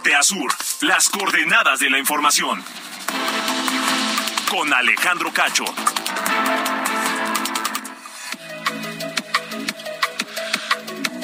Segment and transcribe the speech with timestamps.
[0.00, 0.50] Norte a sur,
[0.80, 2.64] las coordenadas de la información.
[4.48, 5.64] Con Alejandro Cacho.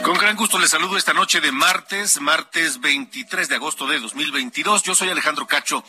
[0.04, 4.82] Con gran gusto les saludo esta noche de martes, martes 23 de agosto de 2022.
[4.82, 5.82] Yo soy Alejandro Cacho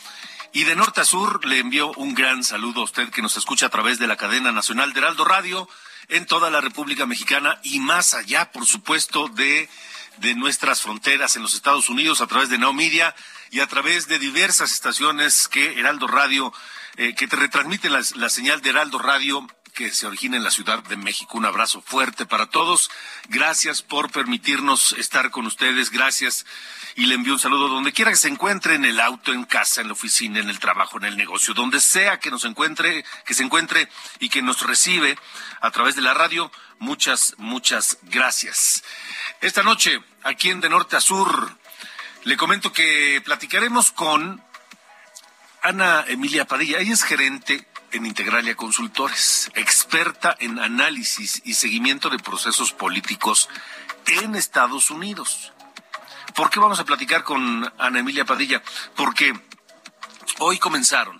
[0.54, 3.66] y de norte a sur le envío un gran saludo a usted que nos escucha
[3.66, 5.68] a través de la cadena nacional de Heraldo Radio
[6.08, 9.68] en toda la República Mexicana y más allá, por supuesto, de,
[10.18, 13.16] de nuestras fronteras en los Estados Unidos a través de Now Media
[13.52, 16.54] y a través de diversas estaciones que Heraldo Radio,
[16.98, 19.48] eh, que te retransmiten la, la señal de Heraldo Radio
[19.78, 21.38] que se origina en la Ciudad de México.
[21.38, 22.90] Un abrazo fuerte para todos.
[23.30, 25.92] Gracias por permitirnos estar con ustedes.
[25.92, 26.48] Gracias.
[26.96, 29.82] Y le envío un saludo donde quiera que se encuentre, en el auto, en casa,
[29.82, 33.36] en la oficina, en el trabajo, en el negocio, donde sea que nos encuentre, que
[33.36, 33.88] se encuentre
[34.20, 35.16] y que nos recibe
[35.62, 36.52] a través de la radio.
[36.80, 38.84] Muchas, muchas gracias.
[39.42, 41.56] Esta noche, aquí en De Norte a Sur,
[42.24, 44.44] le comento que platicaremos con
[45.62, 46.80] Ana Emilia Padilla.
[46.80, 53.50] Ella es gerente en Integralia Consultores, experta en análisis y seguimiento de procesos políticos
[54.08, 55.54] en Estados Unidos.
[56.36, 58.62] ¿Por qué vamos a platicar con Ana Emilia Padilla?
[58.96, 59.34] Porque
[60.40, 61.20] hoy comenzaron,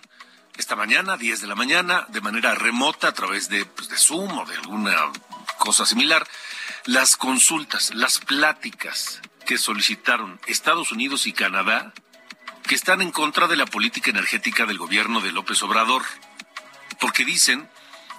[0.56, 4.38] esta mañana, 10 de la mañana, de manera remota, a través de, pues, de Zoom
[4.38, 4.94] o de alguna
[5.58, 6.26] cosa similar,
[6.84, 11.92] las consultas, las pláticas que solicitaron Estados Unidos y Canadá,
[12.66, 16.02] que están en contra de la política energética del gobierno de López Obrador
[17.00, 17.68] porque dicen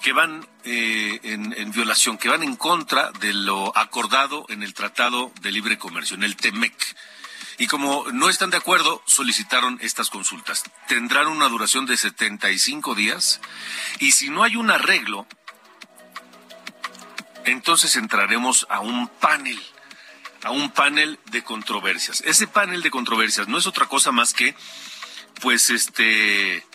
[0.01, 5.31] que van eh, en, violación, que van en contra de lo acordado en el Tratado
[5.41, 6.95] de Libre Comercio, en el TEMEC.
[7.57, 10.63] Y como no están de acuerdo, solicitaron estas consultas.
[10.87, 13.41] Tendrán una duración de 75 días
[13.99, 15.27] y si no hay un arreglo,
[17.43, 19.61] entonces entraremos a un panel,
[20.43, 22.21] a un panel de controversias.
[22.21, 24.55] Ese panel de controversias no es otra cosa más que,
[25.41, 26.65] pues, este,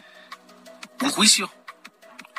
[1.00, 1.50] un juicio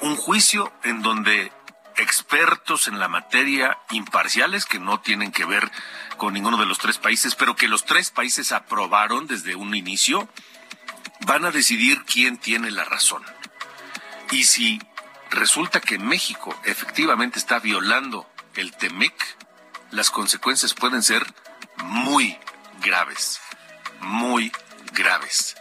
[0.01, 1.51] un juicio en donde
[1.97, 5.71] expertos en la materia imparciales que no tienen que ver
[6.17, 10.27] con ninguno de los tres países, pero que los tres países aprobaron desde un inicio,
[11.25, 13.23] van a decidir quién tiene la razón.
[14.31, 14.81] Y si
[15.29, 19.13] resulta que México efectivamente está violando el TEMEC,
[19.91, 21.25] las consecuencias pueden ser
[21.83, 22.37] muy
[22.81, 23.39] graves,
[24.01, 24.51] muy
[24.91, 25.55] graves,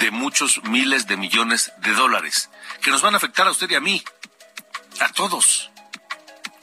[0.00, 2.50] de muchos miles de millones de dólares
[2.82, 4.02] que nos van a afectar a usted y a mí,
[5.00, 5.70] a todos,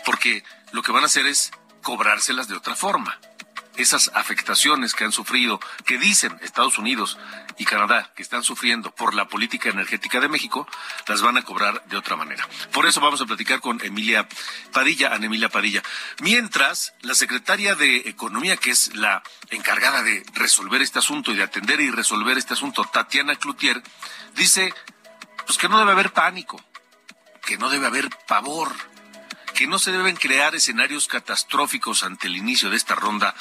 [0.06, 1.52] porque lo que van a hacer es
[1.82, 3.20] cobrárselas de otra forma.
[3.78, 7.18] Esas afectaciones que han sufrido, que dicen Estados Unidos
[7.58, 10.68] y Canadá que están sufriendo por la política energética de México,
[11.08, 12.48] las van a cobrar de otra manera.
[12.74, 14.28] Por eso vamos a platicar con Emilia
[14.74, 15.82] Padilla, Ana Emilia Padilla.
[16.20, 21.44] Mientras, la secretaria de Economía, que es la encargada de resolver este asunto y de
[21.44, 23.82] atender y resolver este asunto, Tatiana Cloutier,
[24.36, 24.74] dice
[25.52, 26.64] pues que no debe haber pánico,
[27.46, 28.74] que no debe haber pavor,
[29.54, 33.36] que no se deben crear escenarios catastróficos ante el inicio de esta ronda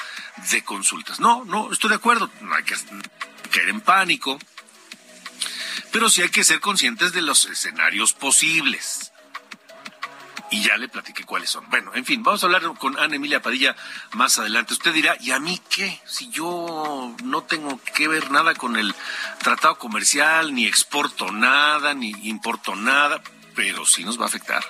[0.49, 1.21] de consultas.
[1.21, 2.75] No, no, estoy de acuerdo, no hay que
[3.49, 4.37] caer en pánico,
[5.93, 9.10] pero sí hay que ser conscientes de los escenarios posibles.
[10.53, 11.67] Y ya le platiqué cuáles son.
[11.69, 13.73] Bueno, en fin, vamos a hablar con Ana Emilia Padilla
[14.11, 14.73] más adelante.
[14.73, 16.01] Usted dirá, ¿y a mí qué?
[16.05, 18.93] Si yo no tengo que ver nada con el
[19.39, 23.23] tratado comercial, ni exporto nada, ni importo nada,
[23.55, 24.61] pero sí nos va a afectar.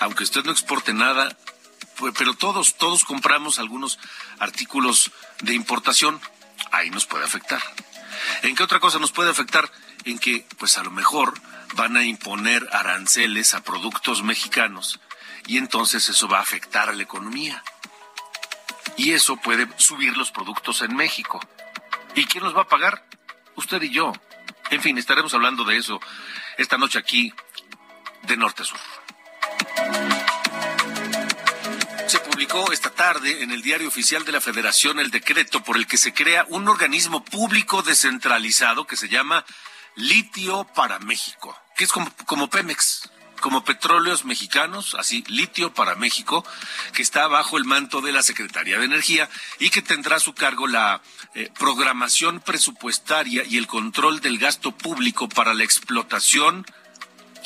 [0.00, 1.34] Aunque usted no exporte nada,
[1.96, 3.98] pues, pero todos, todos compramos algunos
[4.38, 6.20] artículos de importación,
[6.72, 7.62] ahí nos puede afectar.
[8.42, 9.70] ¿En qué otra cosa nos puede afectar?
[10.04, 11.32] En que, pues a lo mejor
[11.74, 15.00] van a imponer aranceles a productos mexicanos
[15.46, 17.62] y entonces eso va a afectar a la economía.
[18.96, 21.40] Y eso puede subir los productos en México.
[22.14, 23.04] ¿Y quién los va a pagar?
[23.56, 24.12] Usted y yo.
[24.70, 26.00] En fin, estaremos hablando de eso
[26.56, 27.32] esta noche aquí
[28.22, 28.78] de norte a sur.
[32.06, 35.86] Se publicó esta tarde en el diario oficial de la Federación el decreto por el
[35.86, 39.44] que se crea un organismo público descentralizado que se llama
[39.96, 43.10] Litio para México, que es como, como Pemex
[43.42, 46.46] como Petróleos Mexicanos, así Litio para México,
[46.94, 49.28] que está bajo el manto de la Secretaría de Energía
[49.58, 51.02] y que tendrá a su cargo la
[51.34, 56.64] eh, programación presupuestaria y el control del gasto público para la explotación,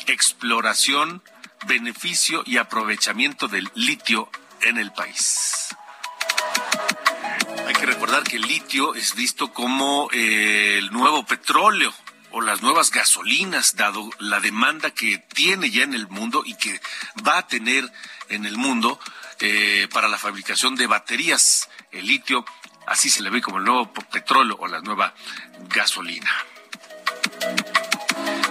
[0.05, 1.21] exploración,
[1.65, 4.29] beneficio y aprovechamiento del litio
[4.61, 5.75] en el país.
[7.67, 11.93] Hay que recordar que el litio es visto como eh, el nuevo petróleo
[12.31, 16.79] o las nuevas gasolinas, dado la demanda que tiene ya en el mundo y que
[17.25, 17.91] va a tener
[18.29, 18.99] en el mundo
[19.39, 21.69] eh, para la fabricación de baterías.
[21.91, 22.45] El litio,
[22.85, 25.13] así se le ve como el nuevo petróleo o la nueva
[25.69, 26.31] gasolina.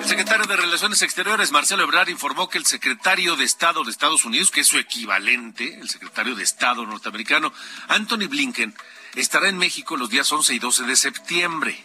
[0.00, 4.24] El secretario de Relaciones Exteriores, Marcelo Ebrard, informó que el secretario de Estado de Estados
[4.24, 7.52] Unidos, que es su equivalente, el secretario de Estado norteamericano,
[7.88, 8.74] Anthony Blinken,
[9.16, 11.82] estará en México los días 11 y 12 de septiembre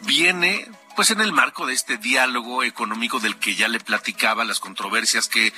[0.00, 4.60] viene pues en el marco de este diálogo económico del que ya le platicaba, las
[4.60, 5.52] controversias que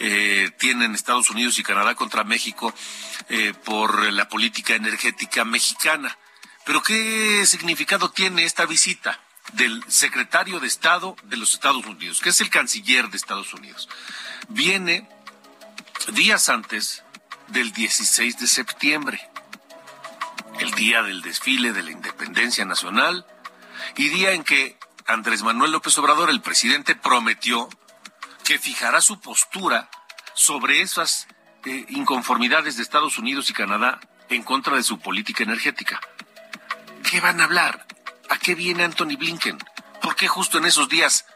[0.00, 2.74] eh, tienen Estados Unidos y Canadá contra México
[3.28, 6.18] eh, por la política energética mexicana.
[6.66, 9.20] Pero ¿qué significado tiene esta visita
[9.52, 13.88] del secretario de Estado de los Estados Unidos, que es el canciller de Estados Unidos?
[14.48, 15.08] Viene
[16.12, 17.04] días antes
[17.46, 19.30] del 16 de septiembre,
[20.58, 23.24] el día del desfile de la independencia nacional
[23.96, 27.68] y día en que Andrés Manuel López Obrador, el presidente, prometió
[28.44, 29.90] que fijará su postura
[30.34, 31.26] sobre esas
[31.64, 36.00] eh, inconformidades de Estados Unidos y Canadá en contra de su política energética.
[37.08, 37.86] ¿Qué van a hablar?
[38.28, 39.58] ¿A qué viene Anthony Blinken?
[40.00, 41.26] ¿Por qué justo en esos días,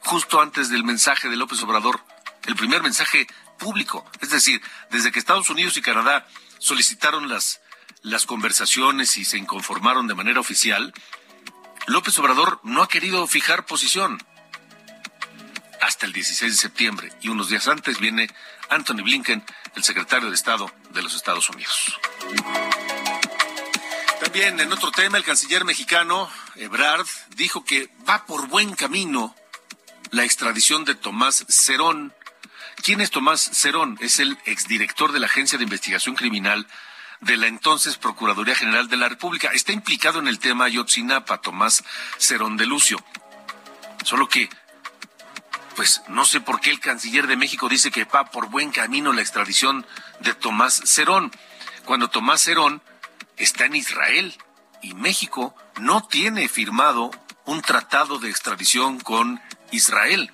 [0.00, 2.00] justo antes del mensaje de López Obrador,
[2.46, 3.26] el primer mensaje
[3.58, 4.08] público?
[4.20, 6.26] Es decir, desde que Estados Unidos y Canadá
[6.58, 7.60] solicitaron las,
[8.02, 10.92] las conversaciones y se inconformaron de manera oficial,
[11.86, 14.18] López Obrador no ha querido fijar posición
[15.80, 18.28] hasta el 16 de septiembre y unos días antes viene
[18.68, 19.44] Anthony Blinken,
[19.76, 21.98] el secretario de Estado de los Estados Unidos.
[24.20, 27.06] También en otro tema, el canciller mexicano Ebrard
[27.36, 29.36] dijo que va por buen camino
[30.10, 32.12] la extradición de Tomás Cerón.
[32.82, 33.96] ¿Quién es Tomás Cerón?
[34.00, 36.66] Es el exdirector de la Agencia de Investigación Criminal
[37.20, 39.50] de la entonces Procuraduría General de la República.
[39.52, 41.84] Está implicado en el tema Ayotzinapa, Tomás
[42.18, 42.98] Cerón de Lucio.
[44.04, 44.48] Solo que,
[45.74, 49.12] pues no sé por qué el canciller de México dice que va por buen camino
[49.12, 49.86] la extradición
[50.20, 51.32] de Tomás Cerón,
[51.84, 52.82] cuando Tomás Cerón
[53.36, 54.36] está en Israel
[54.82, 57.10] y México no tiene firmado
[57.44, 59.40] un tratado de extradición con
[59.70, 60.30] Israel.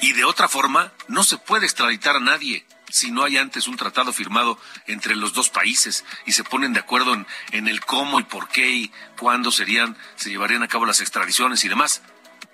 [0.00, 3.76] Y de otra forma, no se puede extraditar a nadie si no hay antes un
[3.76, 7.14] tratado firmado entre los dos países y se ponen de acuerdo
[7.52, 11.64] en, el cómo y por qué y cuándo serían, se llevarían a cabo las extradiciones
[11.64, 12.02] y demás.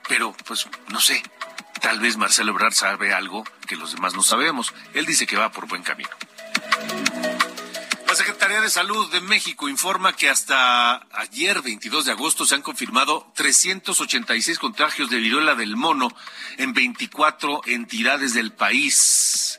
[0.08, 1.22] Pero, pues, no sé,
[1.81, 4.75] tal vez Marcelo Ebrard sabe algo que los demás no sabemos.
[4.92, 6.10] Él dice que va por buen camino.
[8.14, 12.62] La Secretaría de Salud de México informa que hasta ayer, 22 de agosto, se han
[12.62, 16.14] confirmado 386 contagios de viruela del mono
[16.56, 19.58] en 24 entidades del país.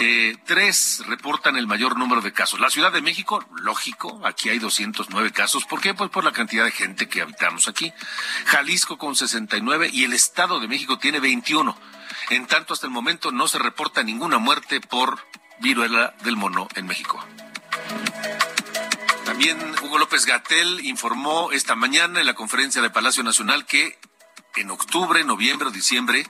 [0.00, 2.60] Eh, tres reportan el mayor número de casos.
[2.60, 5.64] La Ciudad de México, lógico, aquí hay 209 casos.
[5.64, 5.92] ¿Por qué?
[5.92, 7.92] Pues por la cantidad de gente que habitamos aquí.
[8.46, 11.76] Jalisco con 69 y el Estado de México tiene 21.
[12.30, 15.18] En tanto, hasta el momento no se reporta ninguna muerte por
[15.58, 17.18] viruela del mono en México.
[19.24, 23.98] También Hugo López Gatel informó esta mañana en la conferencia de Palacio Nacional que
[24.54, 26.24] en octubre, noviembre o diciembre,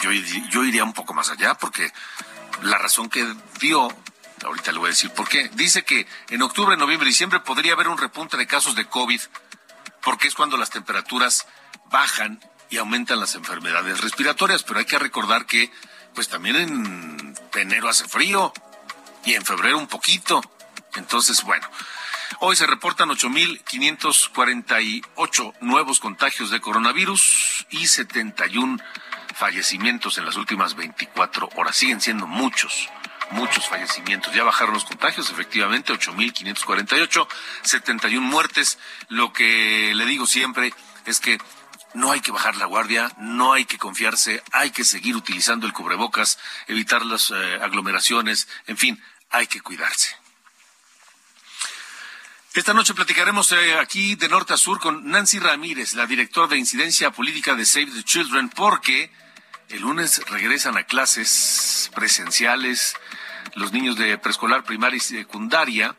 [0.00, 1.92] yo, yo iría un poco más allá porque
[2.62, 3.26] la razón que
[3.60, 3.88] dio,
[4.44, 7.74] ahorita le voy a decir por qué, dice que en octubre, noviembre y diciembre podría
[7.74, 9.20] haber un repunte de casos de COVID,
[10.02, 11.46] porque es cuando las temperaturas
[11.90, 15.70] bajan y aumentan las enfermedades respiratorias, pero hay que recordar que
[16.14, 18.52] pues también en enero hace frío
[19.24, 20.40] y en febrero un poquito.
[20.94, 21.68] Entonces, bueno,
[22.40, 28.78] hoy se reportan 8.548 nuevos contagios de coronavirus y 71
[29.38, 31.76] fallecimientos en las últimas 24 horas.
[31.76, 32.88] Siguen siendo muchos,
[33.30, 34.34] muchos fallecimientos.
[34.34, 37.28] Ya bajaron los contagios, efectivamente, 8.548,
[37.62, 38.78] 71 muertes.
[39.08, 40.74] Lo que le digo siempre
[41.06, 41.38] es que
[41.94, 45.72] no hay que bajar la guardia, no hay que confiarse, hay que seguir utilizando el
[45.72, 50.16] cubrebocas, evitar las eh, aglomeraciones, en fin, hay que cuidarse.
[52.54, 56.58] Esta noche platicaremos eh, aquí de norte a sur con Nancy Ramírez, la directora de
[56.58, 59.12] incidencia política de Save the Children, porque
[59.68, 62.94] el lunes regresan a clases presenciales
[63.54, 65.94] los niños de preescolar, primaria y secundaria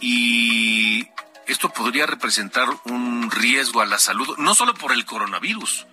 [0.00, 1.08] y
[1.46, 5.86] esto podría representar un riesgo a la salud, no solo por el coronavirus,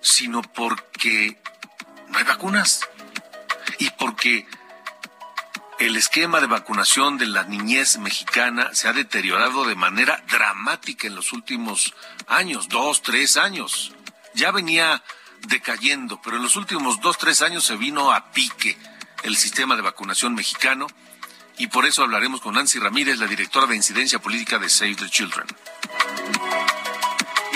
[0.00, 1.40] sino porque
[2.14, 2.88] hay vacunas.
[3.78, 4.46] Y porque
[5.78, 11.14] el esquema de vacunación de la niñez mexicana se ha deteriorado de manera dramática en
[11.14, 11.94] los últimos
[12.26, 13.94] años, dos, tres años.
[14.34, 15.02] Ya venía
[15.48, 18.76] decayendo, pero en los últimos dos, tres años se vino a pique
[19.22, 20.86] el sistema de vacunación mexicano
[21.58, 25.10] y por eso hablaremos con Nancy Ramírez, la directora de incidencia política de Save the
[25.10, 25.46] Children.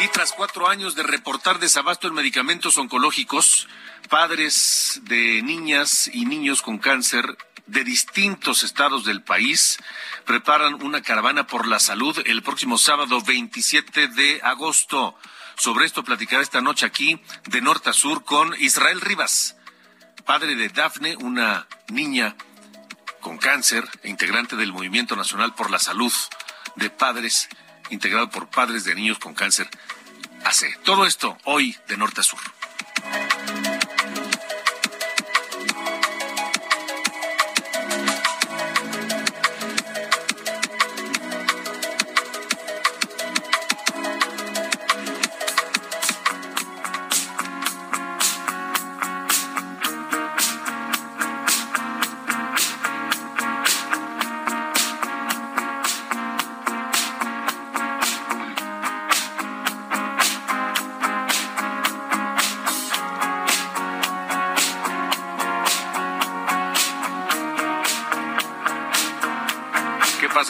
[0.04, 3.68] Y tras cuatro años de reportar desabasto en medicamentos oncológicos,
[4.10, 9.78] padres de niñas y niños con cáncer de distintos estados del país
[10.26, 15.16] preparan una caravana por la salud el próximo sábado 27 de agosto.
[15.56, 19.56] Sobre esto platicará esta noche aquí de norte a sur con Israel Rivas,
[20.24, 22.36] padre de Dafne, una niña
[23.20, 26.12] con cáncer e integrante del Movimiento Nacional por la Salud
[26.76, 27.48] de Padres,
[27.90, 29.68] integrado por padres de niños con cáncer.
[30.44, 32.40] Hace todo esto hoy de norte a sur.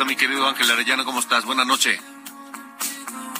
[0.07, 1.47] Ángel Arellano, ¿cómo estás?
[1.47, 1.99] Buenas noches.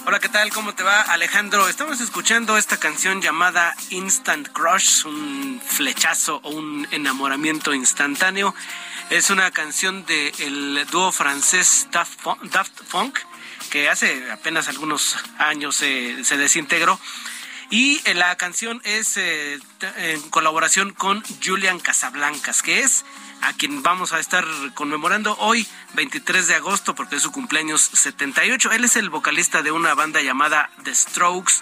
[0.07, 0.51] Hola, ¿qué tal?
[0.51, 1.69] ¿Cómo te va, Alejandro?
[1.69, 8.55] Estamos escuchando esta canción llamada Instant Crush, un flechazo o un enamoramiento instantáneo.
[9.11, 13.19] Es una canción del dúo francés Daft Punk,
[13.69, 16.99] que hace apenas algunos años se desintegró.
[17.69, 19.59] Y eh, la canción es eh,
[19.97, 23.05] en colaboración con Julian Casablancas, que es
[23.41, 28.71] a quien vamos a estar conmemorando hoy, 23 de agosto, porque es su cumpleaños 78.
[28.71, 31.55] Él es el vocalista de una banda llamada The Strokes,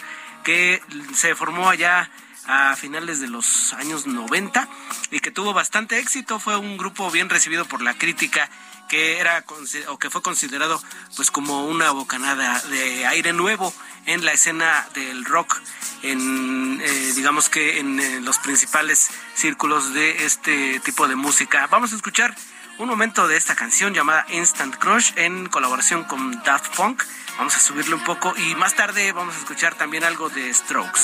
[0.44, 0.82] que
[1.14, 2.10] se formó allá
[2.46, 4.68] a finales de los años 90
[5.12, 6.40] y que tuvo bastante éxito.
[6.40, 8.50] Fue un grupo bien recibido por la crítica
[8.94, 9.44] que era
[9.88, 10.80] o que fue considerado
[11.16, 13.74] pues como una bocanada de aire nuevo
[14.06, 15.60] en la escena del rock
[16.04, 21.66] en eh, digamos que en eh, los principales círculos de este tipo de música.
[21.72, 22.36] Vamos a escuchar
[22.78, 27.02] un momento de esta canción llamada Instant Crush en colaboración con Daft Punk.
[27.40, 31.02] Vamos a subirle un poco y más tarde vamos a escuchar también algo de Strokes.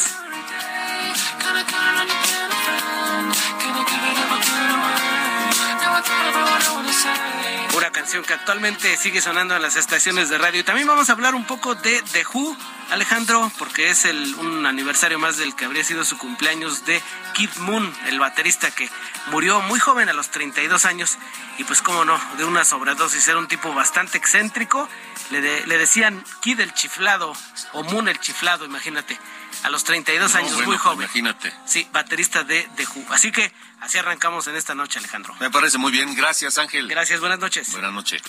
[7.90, 10.60] Una canción que actualmente sigue sonando en las estaciones de radio.
[10.60, 12.56] Y también vamos a hablar un poco de The Who,
[12.92, 17.02] Alejandro, porque es el, un aniversario más del que habría sido su cumpleaños de
[17.34, 18.88] Kid Moon, el baterista que
[19.32, 21.18] murió muy joven a los 32 años.
[21.58, 24.88] Y pues cómo no, de una sobredosis, era un tipo bastante excéntrico.
[25.32, 27.34] Le, le decían Kid el chiflado
[27.74, 29.18] o Moon el chiflado, imagínate
[29.64, 31.00] a los 32 años, muy joven.
[31.00, 31.54] Imagínate.
[31.66, 33.06] Sí, baterista de The Who.
[33.10, 33.52] Así que
[33.82, 35.36] así arrancamos en esta noche, Alejandro.
[35.40, 36.16] Me parece muy bien.
[36.16, 36.88] Gracias, Ángel.
[36.88, 37.72] Gracias, buenas noches.
[37.72, 38.22] Buenas noches.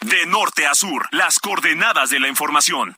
[0.00, 2.96] De norte a sur, las coordenadas de la información.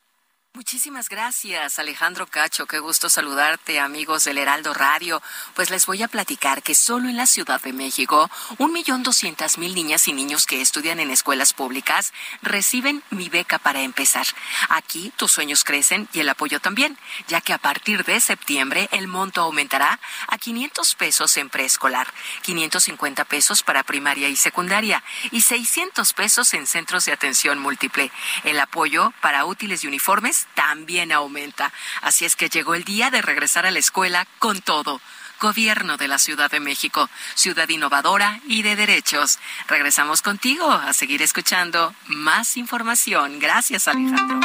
[0.58, 2.66] Muchísimas gracias, Alejandro Cacho.
[2.66, 5.22] Qué gusto saludarte, amigos del Heraldo Radio.
[5.54, 9.56] Pues les voy a platicar que solo en la Ciudad de México, un millón doscientas
[9.56, 12.12] mil niñas y niños que estudian en escuelas públicas
[12.42, 14.26] reciben mi beca para empezar.
[14.68, 16.98] Aquí tus sueños crecen y el apoyo también,
[17.28, 22.12] ya que a partir de septiembre el monto aumentará a 500 pesos en preescolar,
[22.42, 28.10] 550 pesos para primaria y secundaria y 600 pesos en centros de atención múltiple.
[28.42, 31.72] El apoyo para útiles y uniformes también aumenta.
[32.02, 35.00] Así es que llegó el día de regresar a la escuela con todo.
[35.40, 39.38] Gobierno de la Ciudad de México, ciudad innovadora y de derechos.
[39.68, 43.38] Regresamos contigo a seguir escuchando más información.
[43.38, 44.40] Gracias, Alejandro.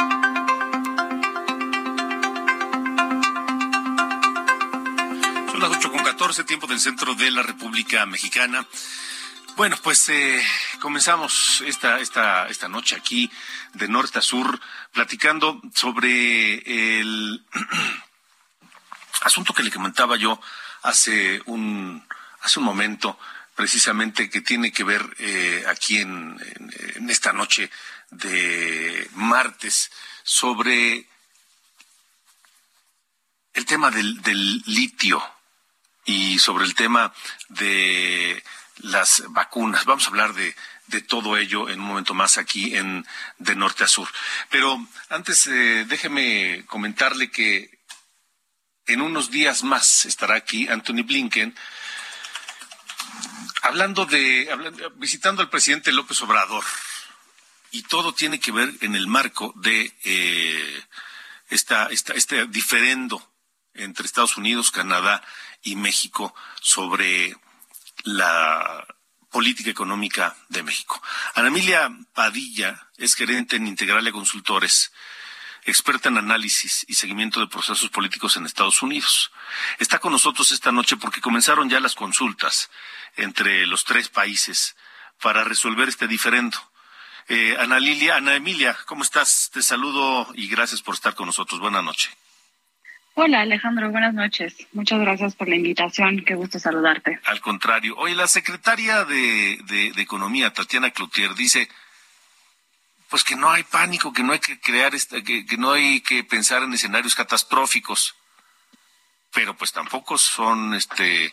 [5.50, 8.64] Son las 8 con 14, tiempo del centro de la República Mexicana.
[9.56, 10.44] Bueno, pues eh,
[10.80, 13.30] comenzamos esta, esta, esta noche aquí
[13.74, 14.60] de norte a sur
[14.92, 17.44] platicando sobre el
[19.22, 20.40] asunto que le comentaba yo
[20.82, 22.04] hace un,
[22.40, 23.16] hace un momento,
[23.54, 26.36] precisamente que tiene que ver eh, aquí en,
[26.96, 27.70] en esta noche
[28.10, 29.92] de martes
[30.24, 31.06] sobre
[33.52, 35.22] el tema del, del litio
[36.06, 37.14] y sobre el tema
[37.50, 38.42] de
[38.78, 39.84] las vacunas.
[39.84, 40.54] Vamos a hablar de,
[40.86, 43.06] de todo ello en un momento más aquí en
[43.38, 44.08] de norte a sur.
[44.50, 47.70] Pero antes eh, déjeme comentarle que
[48.86, 51.54] en unos días más estará aquí Anthony Blinken
[53.62, 54.48] hablando de
[54.96, 56.64] visitando al presidente López Obrador
[57.70, 60.82] y todo tiene que ver en el marco de eh,
[61.48, 63.32] esta, este diferendo
[63.72, 65.24] entre Estados Unidos, Canadá
[65.62, 67.34] y México sobre
[68.04, 68.86] la
[69.30, 71.02] política económica de México.
[71.34, 74.92] Ana Emilia Padilla es gerente en Integrale Consultores,
[75.64, 79.32] experta en análisis y seguimiento de procesos políticos en Estados Unidos.
[79.78, 82.70] Está con nosotros esta noche porque comenzaron ya las consultas
[83.16, 84.76] entre los tres países
[85.20, 86.58] para resolver este diferendo.
[87.26, 89.50] Eh, Ana Lilia, Ana Emilia, ¿cómo estás?
[89.52, 91.58] Te saludo y gracias por estar con nosotros.
[91.58, 92.12] Buenas noches.
[93.16, 94.56] Hola Alejandro, buenas noches.
[94.72, 96.24] Muchas gracias por la invitación.
[96.24, 97.20] Qué gusto saludarte.
[97.26, 97.94] Al contrario.
[97.96, 101.68] Hoy la secretaria de, de, Economía, Tatiana Cloutier, dice
[103.08, 106.00] pues que no hay pánico, que no hay que crear, esta, que, que no hay
[106.00, 108.16] que pensar en escenarios catastróficos.
[109.32, 111.32] Pero pues tampoco son este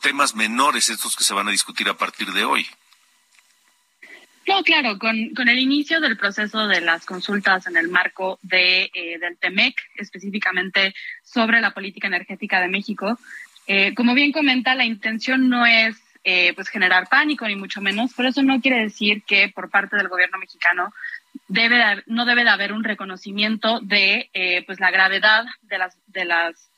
[0.00, 2.66] temas menores estos que se van a discutir a partir de hoy.
[4.50, 8.90] No, claro, con, con, el inicio del proceso de las consultas en el marco de,
[8.92, 10.92] eh, del TEMEC, específicamente
[11.22, 13.16] sobre la política energética de México,
[13.68, 18.10] eh, como bien comenta, la intención no es eh, pues generar pánico, ni mucho menos,
[18.16, 20.92] pero eso no quiere decir que por parte del gobierno mexicano
[21.46, 24.30] debe no debe de haber un reconocimiento de
[24.66, 26.68] pues la gravedad de las, de las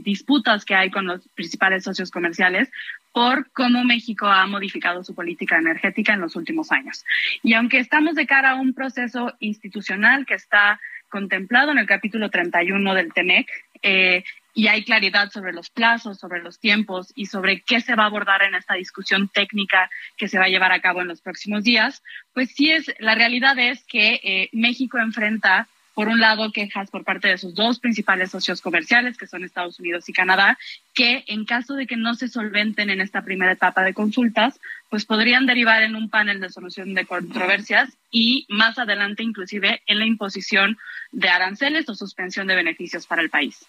[0.00, 2.70] disputas que hay con los principales socios comerciales,
[3.12, 7.04] por cómo México ha modificado su política energética en los últimos años.
[7.42, 12.30] Y aunque estamos de cara a un proceso institucional que está contemplado en el capítulo
[12.30, 13.48] 31 del TEMEC,
[13.82, 14.24] eh,
[14.54, 18.06] y hay claridad sobre los plazos, sobre los tiempos y sobre qué se va a
[18.06, 21.62] abordar en esta discusión técnica que se va a llevar a cabo en los próximos
[21.62, 22.02] días,
[22.34, 25.68] pues sí es, la realidad es que eh, México enfrenta
[25.98, 29.80] por un lado, quejas por parte de sus dos principales socios comerciales, que son Estados
[29.80, 30.56] Unidos y Canadá,
[30.94, 35.04] que en caso de que no se solventen en esta primera etapa de consultas, pues
[35.04, 40.06] podrían derivar en un panel de solución de controversias y más adelante inclusive en la
[40.06, 40.78] imposición
[41.10, 43.66] de aranceles o suspensión de beneficios para el país.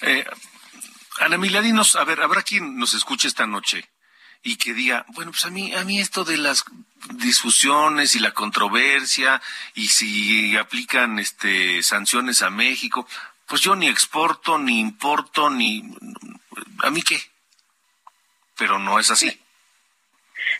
[0.00, 0.24] Eh,
[1.20, 3.84] Ana Miladinos, a ver, habrá quien nos escuche esta noche
[4.42, 6.64] y que diga, bueno, pues a mí, a mí esto de las
[7.14, 9.40] discusiones y la controversia
[9.74, 13.06] y si aplican este sanciones a México,
[13.46, 15.82] pues yo ni exporto, ni importo, ni
[16.82, 17.22] a mí qué.
[18.56, 19.38] Pero no es así.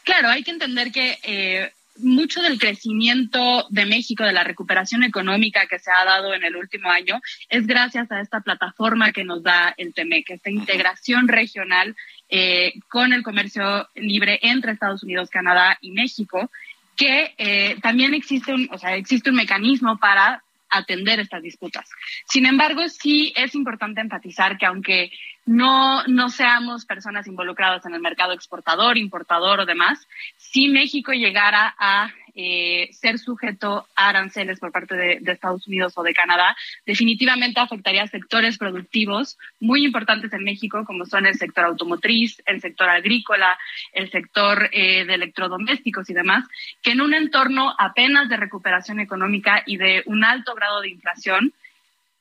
[0.05, 5.67] Claro, hay que entender que eh, mucho del crecimiento de México, de la recuperación económica
[5.67, 9.43] que se ha dado en el último año, es gracias a esta plataforma que nos
[9.43, 11.97] da el TEMEC, esta integración regional
[12.29, 16.51] eh, con el comercio libre entre Estados Unidos, Canadá y México,
[16.97, 21.89] que eh, también existe un, o sea, existe un mecanismo para atender estas disputas.
[22.27, 25.13] Sin embargo, sí es importante enfatizar que aunque
[25.45, 30.07] no, no seamos personas involucradas en el mercado exportador, importador o demás,
[30.53, 36.03] si México llegara a eh, ser sujeto a aranceles por parte de, Estados Unidos o
[36.03, 41.65] de Canadá, definitivamente afectaría a sectores productivos muy importantes en México, como son el sector
[41.65, 43.59] automotriz, el sector agrícola,
[43.93, 46.45] el sector eh, de electrodomésticos y demás,
[46.83, 51.55] que en un entorno apenas de recuperación económica y de un alto grado de inflación,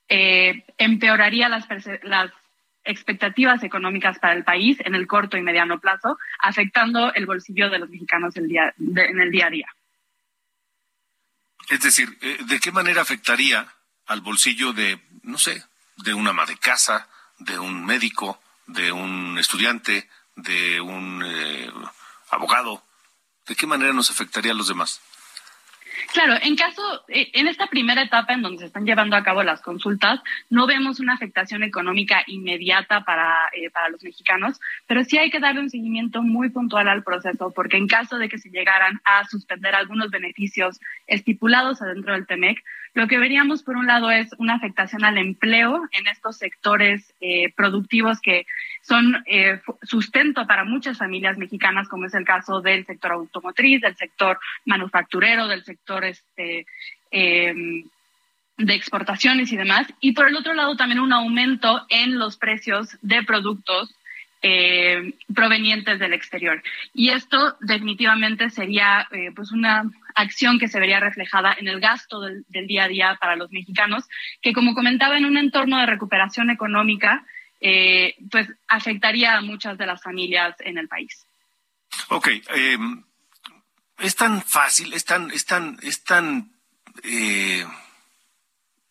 [0.07, 1.65] eh, empeoraría las,
[2.03, 2.31] las
[2.83, 7.79] expectativas económicas para el país en el corto y mediano plazo, afectando el bolsillo de
[7.79, 9.67] los mexicanos en el día a día.
[11.69, 13.65] Es decir, eh, ¿de qué manera afectaría
[14.07, 15.63] al bolsillo de, no sé,
[15.97, 17.07] de una ama de casa,
[17.39, 21.71] de un médico, de un estudiante, de un eh,
[22.29, 22.83] abogado?
[23.47, 25.01] ¿De qué manera nos afectaría a los demás?
[26.13, 29.43] Claro, en caso, eh, en esta primera etapa en donde se están llevando a cabo
[29.43, 35.17] las consultas, no vemos una afectación económica inmediata para, eh, para los mexicanos, pero sí
[35.17, 38.49] hay que darle un seguimiento muy puntual al proceso, porque en caso de que se
[38.49, 44.11] llegaran a suspender algunos beneficios estipulados adentro del TEMEC, lo que veríamos por un lado
[44.11, 48.45] es una afectación al empleo en estos sectores eh, productivos que
[48.91, 53.95] son eh, sustento para muchas familias mexicanas, como es el caso del sector automotriz, del
[53.95, 56.65] sector manufacturero, del sector este,
[57.09, 57.85] em,
[58.57, 59.87] de exportaciones y demás.
[60.01, 63.95] Y por el otro lado, también un aumento en los precios de productos
[64.41, 66.61] eh, provenientes del exterior.
[66.93, 72.19] Y esto definitivamente sería eh, pues una acción que se vería reflejada en el gasto
[72.19, 74.03] del, día a día para los mexicanos,
[74.41, 77.23] que como comentaba, en un entorno de recuperación económica,
[77.61, 81.25] eh, pues afectaría a muchas de las familias en el país.
[82.09, 83.03] Ok, em,
[83.99, 86.51] es tan fácil, es tan, es tan, es tan
[87.03, 87.65] eh,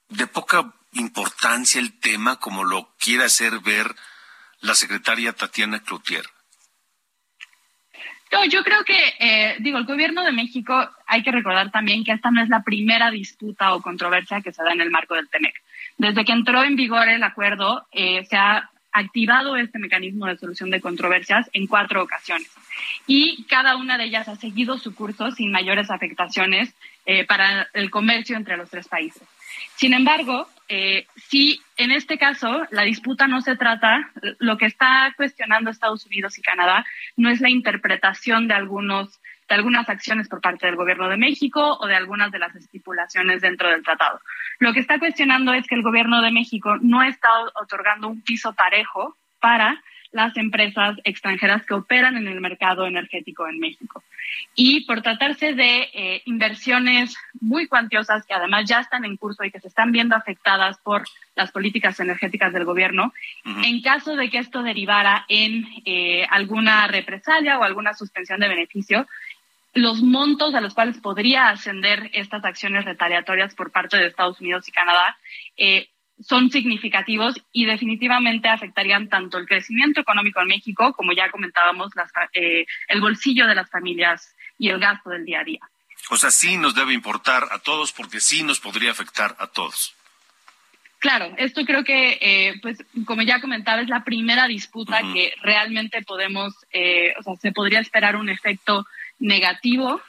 [0.09, 3.95] de poca importancia el tema como lo quiere hacer ver
[4.61, 6.25] la secretaria Tatiana Cloutier.
[8.33, 12.13] No, yo creo que, eh, digo, el gobierno de México, hay que recordar también que
[12.13, 15.29] esta no es la primera disputa o controversia que se da en el marco del
[15.29, 15.55] TEMEC.
[16.01, 20.71] Desde que entró en vigor el acuerdo, eh, se ha activado este mecanismo de solución
[20.71, 22.51] de controversias en cuatro ocasiones.
[23.07, 27.91] Y cada una de ellas ha seguido su curso sin mayores afectaciones eh, para el
[27.91, 29.23] comercio entre los tres países.
[29.77, 35.13] Sin embargo, eh, si en este caso la disputa no se trata, lo que está
[35.19, 36.87] cuestionando Estados Unidos y Canadá
[37.19, 39.20] no es la interpretación de algunos
[39.51, 43.43] de algunas acciones por parte del gobierno de México o de algunas de las estipulaciones
[43.43, 44.21] dentro del tratado.
[44.61, 47.29] Lo que está cuestionando es que el gobierno de México no está
[47.61, 49.83] otorgando un piso parejo para
[50.13, 54.03] las empresas extranjeras que operan en el mercado energético en México.
[54.55, 59.51] Y por tratarse de eh, inversiones muy cuantiosas que además ya están en curso y
[59.51, 63.13] que se están viendo afectadas por las políticas energéticas del gobierno,
[63.65, 69.07] en caso de que esto derivara en eh, alguna represalia o alguna suspensión de beneficio,
[69.73, 74.69] los montos a los cuales podría ascender estas acciones retaliatorias por parte de Estados Unidos
[74.69, 75.17] y Canadá
[75.57, 75.89] eh,
[76.21, 81.93] son significativos y definitivamente afectarían tanto el crecimiento económico en México, como ya comentábamos,
[82.33, 85.61] eh, el bolsillo de las familias y el gasto del día a día.
[86.11, 89.95] O sea, sí nos debe importar a todos porque sí nos podría afectar a todos.
[90.99, 96.03] Claro, esto creo que, eh, pues, como ya comentaba, es la primera disputa que realmente
[96.03, 98.85] podemos, eh, o sea, se podría esperar un efecto
[99.21, 100.01] negativo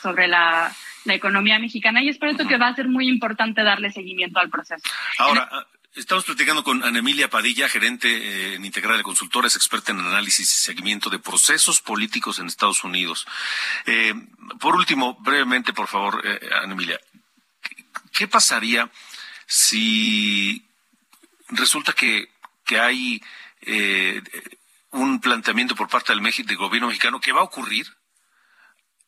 [0.00, 0.74] sobre la
[1.06, 4.38] la economía mexicana y es por eso que va a ser muy importante darle seguimiento
[4.38, 4.82] al proceso.
[5.18, 9.92] Ahora, ah, Estamos platicando con Ana Emilia Padilla, gerente eh, en Integral de Consultores, experta
[9.92, 13.26] en análisis y seguimiento de procesos políticos en Estados Unidos.
[13.86, 14.12] Eh,
[14.60, 17.00] por último, brevemente, por favor, eh, Ana Emilia,
[18.12, 18.90] ¿qué pasaría
[19.46, 20.68] si
[21.48, 22.28] resulta que,
[22.66, 23.22] que hay
[24.90, 27.86] un planteamiento por parte del, del gobierno mexicano que va a ocurrir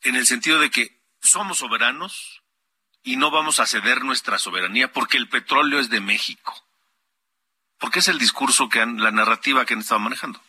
[0.02, 2.42] en el sentido de que somos soberanos
[3.02, 6.54] y no vamos a ceder nuestra soberanía porque el petróleo es de México.
[7.78, 10.40] Porque es el discurso que han, la narrativa que han estado manejando.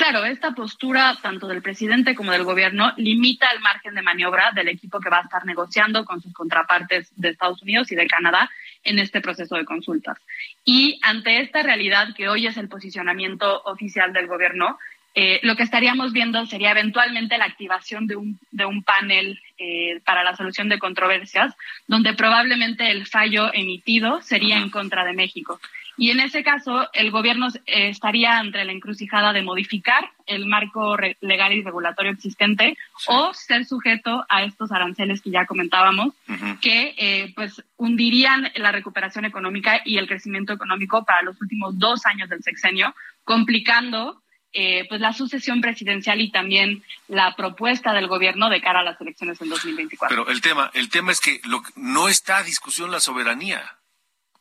[0.00, 4.68] Claro, esta postura tanto del presidente como del gobierno limita el margen de maniobra del
[4.68, 8.50] equipo que va a estar negociando con sus contrapartes de Estados Unidos y de Canadá
[8.82, 10.16] en este proceso de consultas.
[10.64, 14.78] Y ante esta realidad que hoy es el posicionamiento oficial del gobierno,
[15.14, 20.00] eh, lo que estaríamos viendo sería eventualmente la activación de un, de un panel eh,
[20.04, 21.54] para la solución de controversias,
[21.88, 25.60] donde probablemente el fallo emitido sería en contra de México.
[25.96, 30.96] Y en ese caso, el gobierno eh, estaría entre la encrucijada de modificar el marco
[31.20, 36.14] legal y regulatorio existente o ser sujeto a estos aranceles que ya comentábamos,
[36.62, 42.28] que pues hundirían la recuperación económica y el crecimiento económico para los últimos dos años
[42.30, 42.94] del sexenio,
[43.24, 48.84] complicando eh, pues la sucesión presidencial y también la propuesta del gobierno de cara a
[48.84, 50.08] las elecciones en 2024.
[50.08, 51.40] Pero el tema, el tema es que
[51.76, 53.76] no está a discusión la soberanía.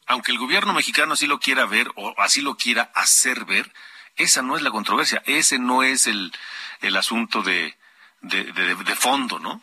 [0.08, 3.72] Aunque el gobierno mexicano así lo quiera ver o así lo quiera hacer ver,
[4.15, 6.32] esa no es la controversia, ese no es el,
[6.82, 7.76] el asunto de,
[8.22, 9.62] de, de fondo, ¿no?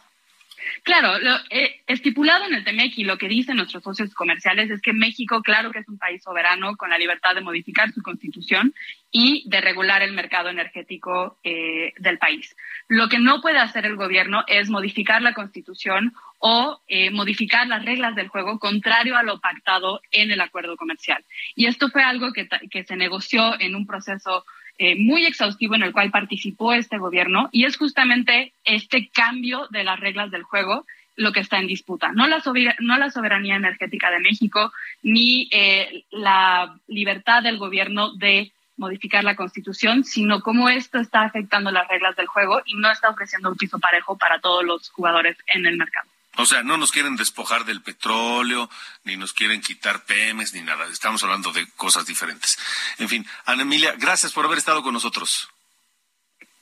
[0.83, 4.81] Claro, lo, eh, estipulado en el TEMEC y lo que dicen nuestros socios comerciales es
[4.81, 8.74] que México, claro que es un país soberano con la libertad de modificar su constitución
[9.11, 12.57] y de regular el mercado energético eh, del país.
[12.88, 17.85] Lo que no puede hacer el gobierno es modificar la constitución o eh, modificar las
[17.85, 21.24] reglas del juego contrario a lo pactado en el acuerdo comercial.
[21.55, 24.44] Y esto fue algo que, que se negoció en un proceso
[24.79, 29.85] eh, muy exhaustivo en el cual participó este gobierno y es justamente este cambio de
[29.85, 30.85] las reglas del juego
[31.17, 32.12] lo que está en disputa.
[32.12, 32.43] No la,
[32.81, 39.37] no la soberanía energética de México ni eh, la libertad del gobierno de modificar la
[39.37, 43.57] constitución, sino cómo esto está afectando las reglas del juego y no está ofreciendo un
[43.57, 46.09] piso parejo para todos los jugadores en el mercado.
[46.37, 48.68] O sea, no nos quieren despojar del petróleo,
[49.05, 50.87] ni nos quieren quitar PEMES, ni nada.
[50.87, 52.59] Estamos hablando de cosas diferentes.
[52.99, 55.49] En fin, Ana Emilia, gracias por haber estado con nosotros.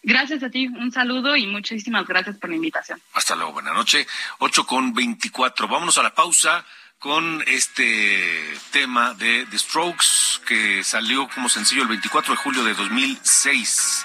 [0.03, 3.01] Gracias a ti, un saludo y muchísimas gracias por la invitación.
[3.15, 4.07] Hasta luego, buena noche.
[4.39, 5.67] 8 con 24.
[5.67, 6.65] Vámonos a la pausa
[6.99, 12.75] con este tema de The Strokes que salió como sencillo el 24 de julio de
[12.75, 14.05] 2006.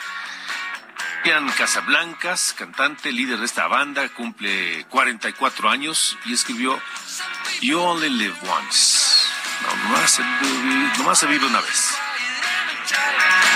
[1.26, 6.80] Ian Casablancas, cantante, líder de esta banda, cumple 44 años y escribió
[7.62, 9.10] You Only Live Once.
[10.98, 11.98] Nomás se, vive una vez.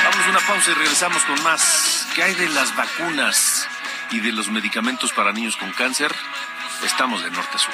[0.04, 2.08] Vamos a una pausa y regresamos con más.
[2.14, 3.68] ¿Qué hay de las vacunas
[4.12, 6.14] y de los medicamentos para niños con cáncer?
[6.84, 7.74] Estamos de norte a sur.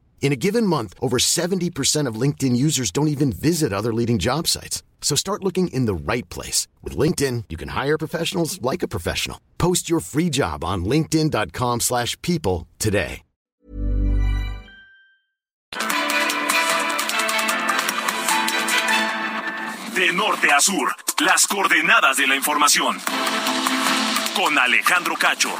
[0.21, 4.47] In a given month, over 70% of LinkedIn users don't even visit other leading job
[4.47, 4.81] sites.
[5.01, 6.67] So start looking in the right place.
[6.81, 9.41] With LinkedIn, you can hire professionals like a professional.
[9.57, 13.23] Post your free job on linkedin.com slash people today.
[19.93, 22.97] De norte a sur, las coordenadas de la información.
[24.35, 25.51] Con Alejandro Cacho.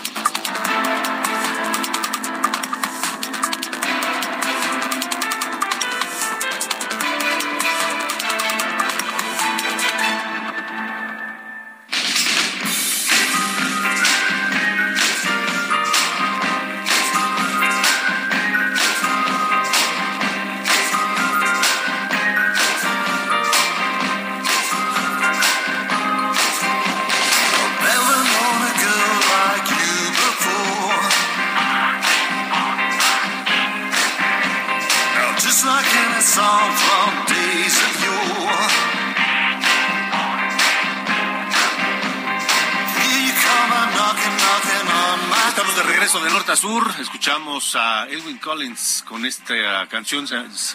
[47.76, 50.28] A Edwin Collins con esta canción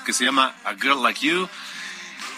[0.05, 1.49] que se llama A Girl Like You,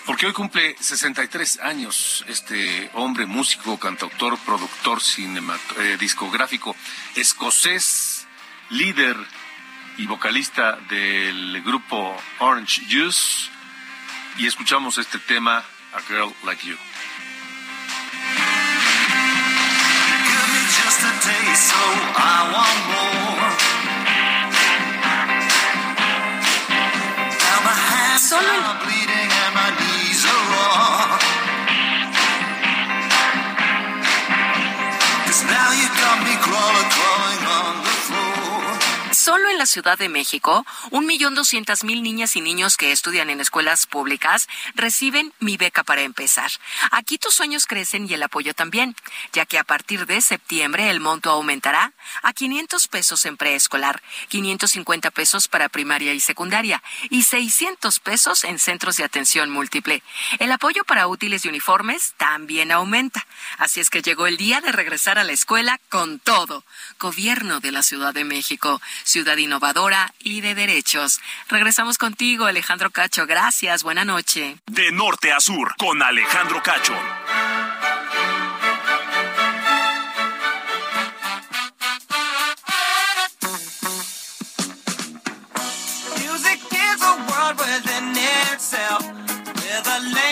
[0.06, 5.00] porque hoy cumple 63 años este hombre, músico, cantautor, productor
[5.78, 6.74] eh, discográfico
[7.14, 8.26] escocés,
[8.70, 9.16] líder
[9.98, 13.50] y vocalista del grupo Orange Juice,
[14.38, 16.76] y escuchamos este tema, A Girl Like You.
[39.58, 43.86] La Ciudad de México, un millón doscientas mil niñas y niños que estudian en escuelas
[43.86, 46.50] públicas reciben mi beca para empezar.
[46.90, 48.94] Aquí tus sueños crecen y el apoyo también,
[49.32, 51.92] ya que a partir de septiembre el monto aumentará
[52.22, 58.58] a 500 pesos en preescolar, 550 pesos para primaria y secundaria y 600 pesos en
[58.58, 60.02] centros de atención múltiple.
[60.38, 63.26] El apoyo para útiles y uniformes también aumenta.
[63.58, 66.64] Así es que llegó el día de regresar a la escuela con todo.
[67.00, 71.20] Gobierno de la Ciudad de México ciudad innovadora y de derechos.
[71.48, 73.26] Regresamos contigo, Alejandro Cacho.
[73.26, 74.58] Gracias, buena noche.
[74.66, 76.94] De norte a sur, con Alejandro Cacho.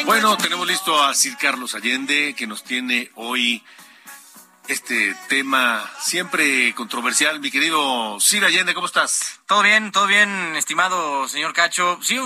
[0.05, 3.62] Bueno, tenemos listo a Sir Carlos Allende, que nos tiene hoy
[4.68, 7.40] este tema siempre controversial.
[7.40, 9.40] Mi querido Sir Allende, ¿cómo estás?
[9.46, 11.98] Todo bien, todo bien, estimado señor Cacho.
[12.02, 12.18] Sí,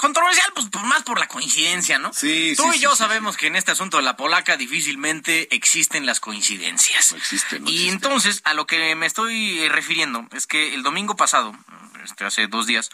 [0.00, 2.12] controversial, pues, más por la coincidencia, ¿no?
[2.12, 6.20] Sí, Tú y yo sabemos que en este asunto de la polaca difícilmente existen las
[6.20, 7.12] coincidencias.
[7.12, 7.68] No existen.
[7.68, 11.54] y entonces, a lo que me estoy refiriendo es que el domingo pasado,
[12.04, 12.90] este, hace dos días,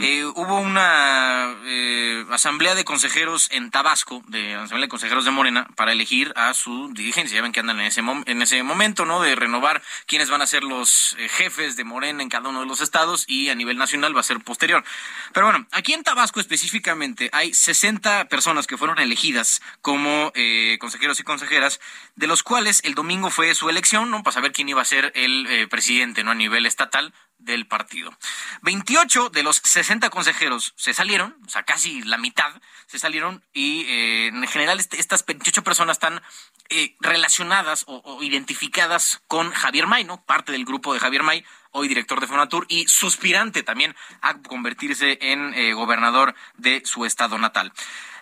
[0.00, 5.68] eh, hubo una eh, asamblea de consejeros en Tabasco, de asamblea de consejeros de Morena,
[5.76, 7.36] para elegir a su dirigencia.
[7.36, 9.20] Ya ven que andan en ese, en ese momento, ¿no?
[9.20, 12.66] De renovar quiénes van a ser los eh, jefes de Morena en cada uno de
[12.66, 14.84] los estados y a nivel nacional va a ser posterior.
[15.32, 20.32] Pero bueno, aquí en Tabasco específicamente hay 60 personas que fueron elegidas como
[20.78, 21.80] consejeros y consejeras,
[22.16, 24.22] de los cuales el domingo fue su elección, ¿no?
[24.22, 26.32] Para saber quién iba a ser el presidente, ¿no?
[26.32, 28.16] A nivel estatal del partido.
[28.62, 32.50] 28 de los 60 consejeros se salieron, o sea, casi la mitad
[32.86, 36.22] se salieron y eh, en general este, estas 28 personas están
[36.70, 40.24] eh, relacionadas o, identificadas con Javier May, ¿no?
[40.24, 45.18] Parte del grupo de Javier May, hoy director de Fonatur y suspirante también a convertirse
[45.20, 47.72] en eh, gobernador de su estado natal.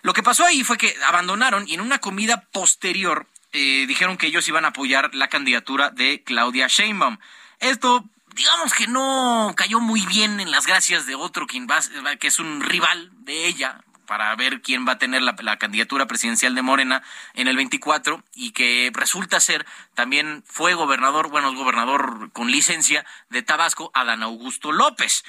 [0.01, 4.47] Lo que pasó ahí fue que abandonaron y en una comida posterior dijeron que ellos
[4.47, 7.19] iban a apoyar la candidatura de Claudia Sheinbaum.
[7.59, 11.79] Esto digamos que no cayó muy bien en las gracias de otro quien va,
[12.17, 16.55] que es un rival de ella para ver quién va a tener la, candidatura presidencial
[16.55, 22.31] de Morena en el 24 y que resulta ser también fue gobernador, bueno, es gobernador
[22.33, 25.23] con licencia de Tabasco, Adán Augusto López.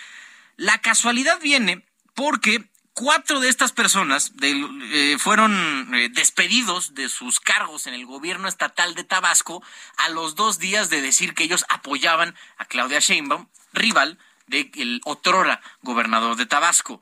[0.57, 7.87] La casualidad viene porque cuatro de estas personas eh, fueron eh, despedidos de sus cargos
[7.87, 9.63] en el gobierno estatal de Tabasco
[9.97, 15.61] a los dos días de decir que ellos apoyaban a Claudia Sheinbaum, rival del otrora
[15.83, 17.01] gobernador de Tabasco.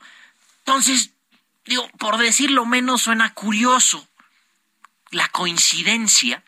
[0.60, 1.10] Entonces,
[1.66, 4.08] digo, por decirlo menos, suena curioso
[5.10, 6.42] la coincidencia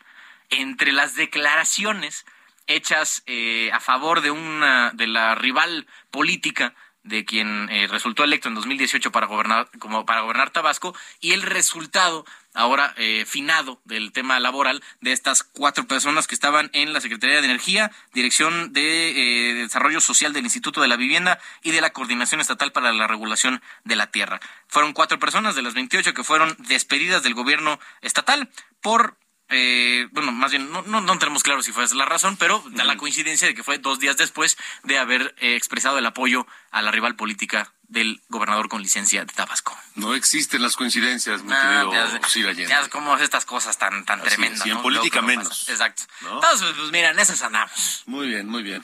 [0.49, 2.25] entre las declaraciones
[2.67, 6.73] hechas eh, a favor de una de la rival política
[7.05, 11.43] de quien eh, resultó electo en 2018 para gobernar como para gobernar Tabasco y el
[11.43, 17.01] resultado ahora eh, finado del tema laboral de estas cuatro personas que estaban en la
[17.01, 21.81] Secretaría de Energía, Dirección de eh, Desarrollo Social del Instituto de la Vivienda y de
[21.81, 24.39] la Coordinación Estatal para la Regulación de la Tierra.
[24.67, 28.49] Fueron cuatro personas de las 28 que fueron despedidas del gobierno estatal
[28.81, 29.15] por
[29.49, 32.83] eh, bueno, más bien, no, no, tenemos claro si fue esa la razón, pero da
[32.83, 36.81] la coincidencia de que fue dos días después de haber eh, expresado el apoyo a
[36.81, 39.77] la rival política del gobernador con licencia de Tabasco.
[39.93, 41.85] No existen las coincidencias, mi ah,
[42.31, 44.65] querido Ya como estas cosas tan, tan tremendas.
[44.65, 45.69] Y en política menos.
[45.69, 46.03] Exacto.
[46.21, 48.03] Entonces, pues mira, en esas andamos.
[48.07, 48.83] Muy bien, muy bien.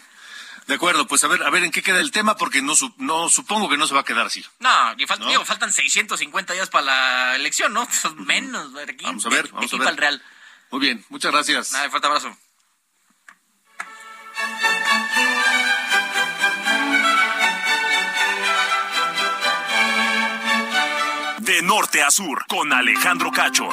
[0.67, 3.29] De acuerdo, pues a ver, a ver en qué queda el tema, porque no, no
[3.29, 4.45] supongo que no se va a quedar así.
[4.59, 5.05] No, y
[5.43, 7.87] faltan 650 días para la elección, ¿no?
[8.15, 8.71] Menos.
[9.01, 9.95] vamos a ver, vamos a ver.
[9.95, 10.23] Real.
[10.71, 11.73] Muy bien, muchas gracias.
[11.73, 12.35] Nada, fuerte abrazo.
[21.39, 23.67] De norte a sur, con Alejandro Cacho.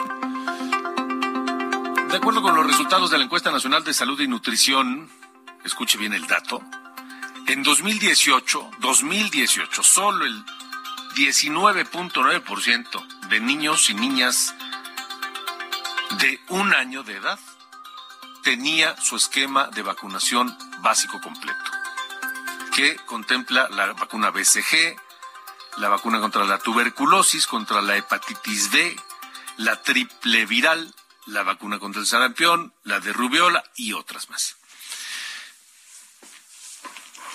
[2.10, 5.08] De acuerdo con los resultados de la encuesta nacional de salud y nutrición,
[5.64, 6.60] escuche bien el dato,
[7.46, 10.44] en 2018, 2018, solo el
[11.14, 14.54] 19.9% de niños y niñas
[16.16, 17.38] de un año de edad
[18.42, 21.70] tenía su esquema de vacunación básico completo,
[22.74, 24.96] que contempla la vacuna BCG,
[25.76, 28.96] la vacuna contra la tuberculosis, contra la hepatitis B,
[29.58, 30.94] la triple viral,
[31.26, 34.56] la vacuna contra el sarampión, la de rubiola y otras más.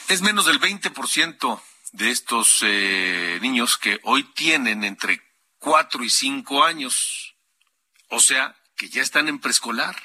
[0.08, 1.62] Es menos del 20%
[1.94, 5.22] de estos eh, niños que hoy tienen entre
[5.60, 7.36] 4 y 5 años.
[8.10, 9.96] O sea, que ya están en preescolar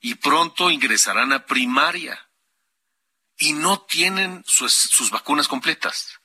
[0.00, 2.24] y pronto ingresarán a primaria
[3.36, 6.20] y no tienen sus, vacunas completas.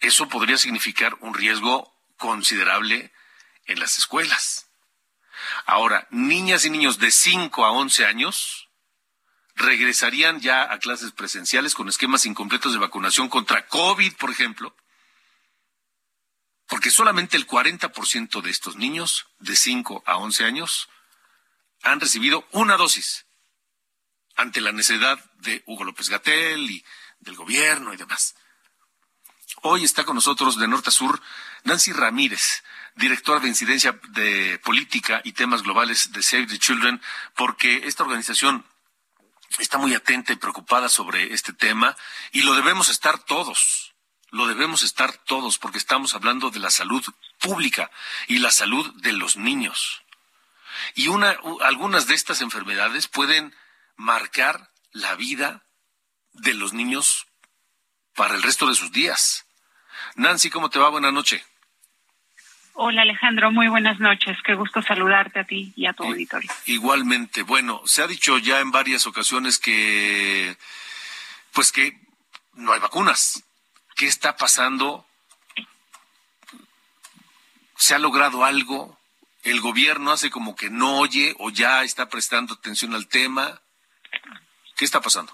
[0.00, 3.12] Eso podría significar un riesgo considerable
[3.66, 4.68] en las escuelas.
[5.64, 8.68] Ahora, niñas y niños de 5 a 11 años
[9.54, 14.74] regresarían ya a clases presenciales con esquemas incompletos de vacunación contra COVID, por ejemplo,
[16.68, 20.88] porque solamente el 40% de estos niños de 5 a 11 años
[21.82, 23.24] han recibido una dosis
[24.36, 26.84] ante la necesidad de Hugo López Gatel y
[27.20, 28.36] del gobierno y demás.
[29.62, 31.20] Hoy está con nosotros de norte a sur
[31.64, 32.62] Nancy Ramírez,
[32.94, 37.00] directora de incidencia de política y temas globales de Save the Children,
[37.34, 38.64] porque esta organización
[39.58, 41.96] está muy atenta y preocupada sobre este tema
[42.30, 43.87] y lo debemos estar todos
[44.30, 47.04] lo debemos estar todos porque estamos hablando de la salud
[47.38, 47.90] pública
[48.26, 50.02] y la salud de los niños.
[50.94, 53.54] Y una, algunas de estas enfermedades pueden
[53.96, 55.64] marcar la vida
[56.32, 57.26] de los niños
[58.14, 59.46] para el resto de sus días.
[60.14, 60.88] Nancy, ¿cómo te va?
[60.88, 61.42] Buenas noches.
[62.74, 64.36] Hola Alejandro, muy buenas noches.
[64.44, 66.48] Qué gusto saludarte a ti y a tu auditorio.
[66.66, 67.42] Igualmente.
[67.42, 70.56] Bueno, se ha dicho ya en varias ocasiones que,
[71.52, 71.98] pues que
[72.54, 73.42] no hay vacunas
[73.98, 75.04] ¿Qué está pasando?
[77.74, 78.96] ¿Se ha logrado algo?
[79.42, 83.60] ¿El gobierno hace como que no oye o ya está prestando atención al tema?
[84.76, 85.32] ¿Qué está pasando?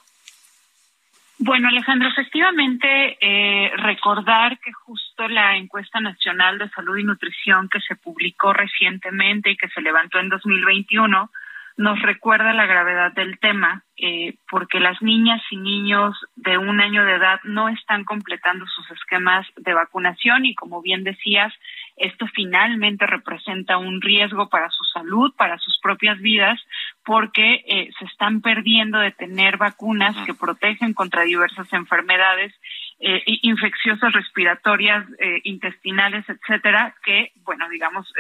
[1.37, 7.81] Bueno, Alejandro, efectivamente, eh, recordar que justo la encuesta nacional de salud y nutrición que
[7.81, 11.31] se publicó recientemente y que se levantó en 2021
[11.77, 17.05] nos recuerda la gravedad del tema, eh, porque las niñas y niños de un año
[17.05, 21.53] de edad no están completando sus esquemas de vacunación y como bien decías,
[21.97, 26.61] esto finalmente representa un riesgo para su salud, para sus propias vidas,
[27.05, 32.55] porque eh, se están perdiendo de tener vacunas que protegen contra diversas enfermedades
[33.01, 38.13] eh, infecciosas respiratorias, eh, intestinales, etcétera, que, bueno, digamos,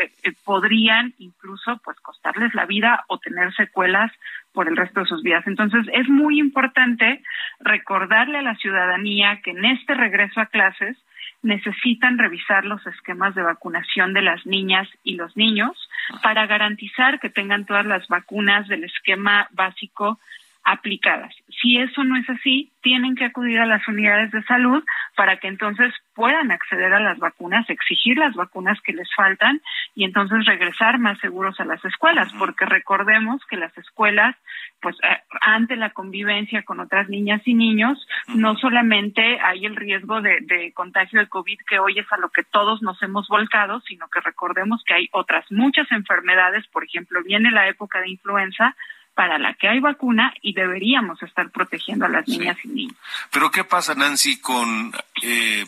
[0.45, 4.13] podrían incluso pues costarles la vida o tener secuelas
[4.53, 5.47] por el resto de sus vidas.
[5.47, 7.23] Entonces, es muy importante
[7.61, 10.97] recordarle a la ciudadanía que en este regreso a clases
[11.43, 15.77] necesitan revisar los esquemas de vacunación de las niñas y los niños
[16.23, 20.19] para garantizar que tengan todas las vacunas del esquema básico
[20.65, 21.35] aplicadas.
[21.61, 24.83] Si eso no es así, tienen que acudir a las unidades de salud
[25.17, 29.61] para que entonces puedan acceder a las vacunas, exigir las vacunas que les faltan
[29.95, 34.37] y entonces regresar más seguros a las escuelas, porque recordemos que las escuelas,
[34.81, 40.21] pues eh, ante la convivencia con otras niñas y niños, no solamente hay el riesgo
[40.21, 43.81] de, de contagio de COVID, que hoy es a lo que todos nos hemos volcado,
[43.81, 48.77] sino que recordemos que hay otras muchas enfermedades, por ejemplo, viene la época de influenza,
[49.15, 52.97] para la que hay vacuna y deberíamos estar protegiendo a las niñas y niños.
[53.31, 54.93] Pero ¿qué pasa, Nancy, con,
[55.23, 55.65] eh,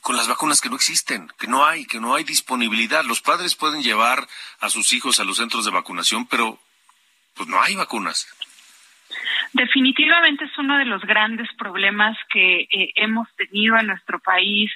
[0.00, 3.04] con las vacunas que no existen, que no hay, que no hay disponibilidad?
[3.04, 4.26] Los padres pueden llevar
[4.60, 6.58] a sus hijos a los centros de vacunación, pero
[7.34, 8.26] pues no hay vacunas.
[9.52, 14.70] Definitivamente es uno de los grandes problemas que eh, hemos tenido en nuestro país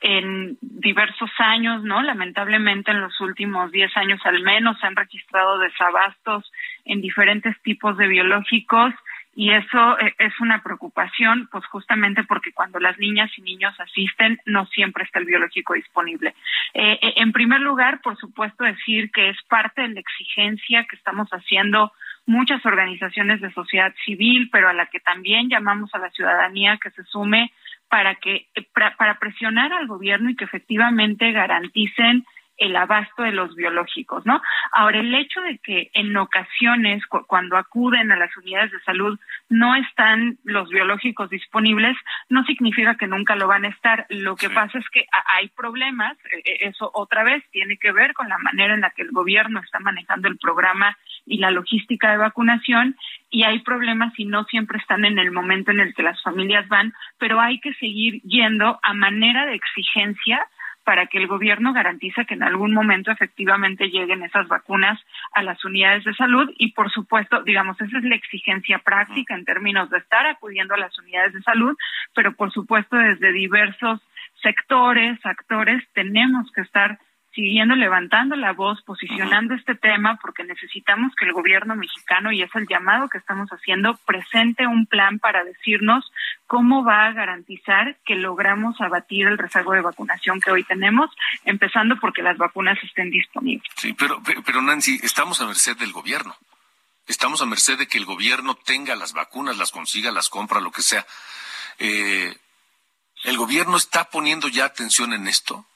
[0.00, 2.02] en diversos años, ¿no?
[2.02, 6.50] Lamentablemente en los últimos 10 años al menos se han registrado desabastos
[6.88, 8.92] en diferentes tipos de biológicos
[9.36, 14.40] y eso eh, es una preocupación, pues justamente porque cuando las niñas y niños asisten
[14.46, 16.34] no siempre está el biológico disponible.
[16.74, 20.96] Eh, eh, en primer lugar, por supuesto, decir que es parte de la exigencia que
[20.96, 21.92] estamos haciendo
[22.26, 26.90] muchas organizaciones de sociedad civil, pero a la que también llamamos a la ciudadanía que
[26.90, 27.52] se sume
[27.88, 32.24] para que para presionar al gobierno y que efectivamente garanticen
[32.58, 34.42] el abasto de los biológicos, ¿no?
[34.72, 39.74] Ahora, el hecho de que en ocasiones, cuando acuden a las unidades de salud, no
[39.76, 41.96] están los biológicos disponibles,
[42.28, 44.06] no significa que nunca lo van a estar.
[44.10, 45.06] Lo que pasa es que
[45.36, 48.90] hay problemas, e, e, eso otra vez tiene que ver con la manera en la
[48.90, 52.96] que el gobierno está manejando el programa y la logística de vacunación
[53.30, 56.66] y hay problemas y no siempre están en el momento en el que las familias
[56.68, 60.46] van, pero hay que seguir yendo a manera de exigencia
[60.88, 64.98] para que el gobierno garantice que en algún momento efectivamente lleguen esas vacunas
[65.34, 66.50] a las unidades de salud.
[66.56, 70.78] Y por supuesto, digamos, esa es la exigencia práctica en términos de estar acudiendo a
[70.78, 71.76] las unidades de salud,
[72.14, 74.00] pero por supuesto desde diversos
[74.42, 76.98] sectores, actores, tenemos que estar
[77.34, 82.54] siguiendo levantando la voz, posicionando este tema, porque necesitamos que el gobierno mexicano, y es
[82.54, 86.10] el llamado que estamos haciendo, presente un plan para decirnos
[86.46, 91.10] cómo va a garantizar que logramos abatir el rezago de vacunación que hoy tenemos,
[91.44, 93.68] empezando porque las vacunas estén disponibles.
[93.76, 96.34] Sí, pero, pero Nancy, estamos a merced del gobierno.
[97.06, 100.70] Estamos a merced de que el gobierno tenga las vacunas, las consiga, las compra, lo
[100.70, 101.06] que sea.
[101.78, 102.34] Eh,
[103.24, 105.66] ¿El gobierno está poniendo ya atención en esto?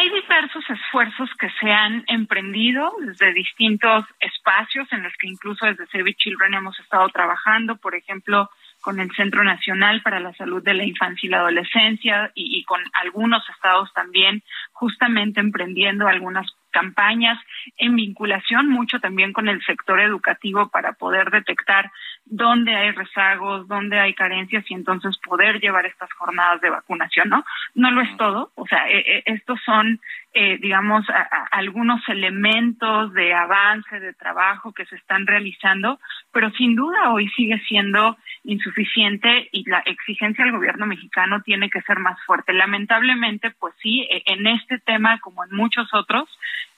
[0.00, 5.86] Hay diversos esfuerzos que se han emprendido desde distintos espacios en los que incluso desde
[5.88, 8.48] Save Children hemos estado trabajando, por ejemplo,
[8.80, 12.64] con el Centro Nacional para la Salud de la Infancia y la Adolescencia y, y
[12.64, 14.42] con algunos estados también
[14.72, 17.38] justamente emprendiendo algunas campañas
[17.76, 21.92] en vinculación mucho también con el sector educativo para poder detectar
[22.30, 27.44] dónde hay rezagos, dónde hay carencias y entonces poder llevar estas jornadas de vacunación, ¿no?
[27.74, 30.00] No lo es todo, o sea, eh, eh, estos son,
[30.32, 31.04] eh, digamos,
[31.50, 35.98] algunos elementos de avance, de trabajo que se están realizando,
[36.32, 41.82] pero sin duda hoy sigue siendo insuficiente y la exigencia del gobierno mexicano tiene que
[41.82, 42.52] ser más fuerte.
[42.52, 46.28] Lamentablemente, pues sí, e, en este tema como en muchos otros,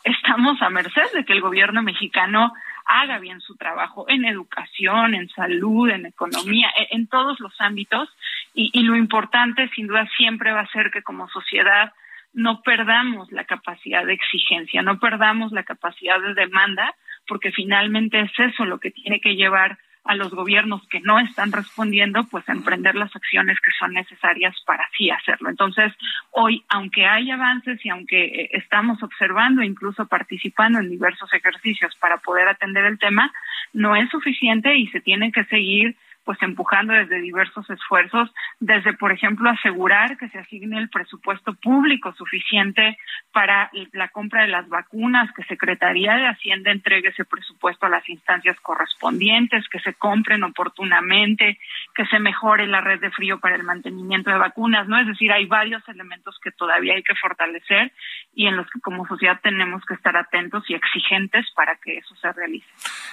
[0.05, 2.53] estamos a merced de que el gobierno mexicano
[2.85, 8.09] haga bien su trabajo en educación, en salud, en economía, en, todos los ámbitos.
[8.55, 11.93] Y, y lo importante, sin duda, siempre va a ser que como sociedad
[12.33, 16.95] no perdamos la capacidad de exigencia, no perdamos la capacidad de demanda,
[17.27, 21.53] porque finalmente es eso lo que tiene que llevar a los gobiernos que no están
[21.53, 25.49] respondiendo, pues emprender las acciones que son necesarias para así hacerlo.
[25.49, 25.93] Entonces,
[26.33, 32.19] hoy, aunque hay avances y aunque eh, estamos observando, incluso participando en diversos ejercicios para
[32.19, 33.33] poder atender el tema,
[33.73, 39.13] no es suficiente y se tiene que seguir pues empujando desde diversos esfuerzos, desde, por
[39.13, 42.99] ejemplo, asegurar que se asigne el presupuesto público suficiente
[43.33, 48.09] para la compra de las vacunas, que Secretaría de Hacienda entregue ese presupuesto a las
[48.09, 51.59] instancias correspondientes, que se compren oportunamente,
[51.95, 54.99] que se mejore la red de frío para el mantenimiento de vacunas, ¿no?
[54.99, 57.93] Es decir, hay varios elementos que todavía hay que fortalecer
[58.35, 62.15] y en los que como sociedad tenemos que estar atentos y exigentes para que eso
[62.17, 62.67] se realice.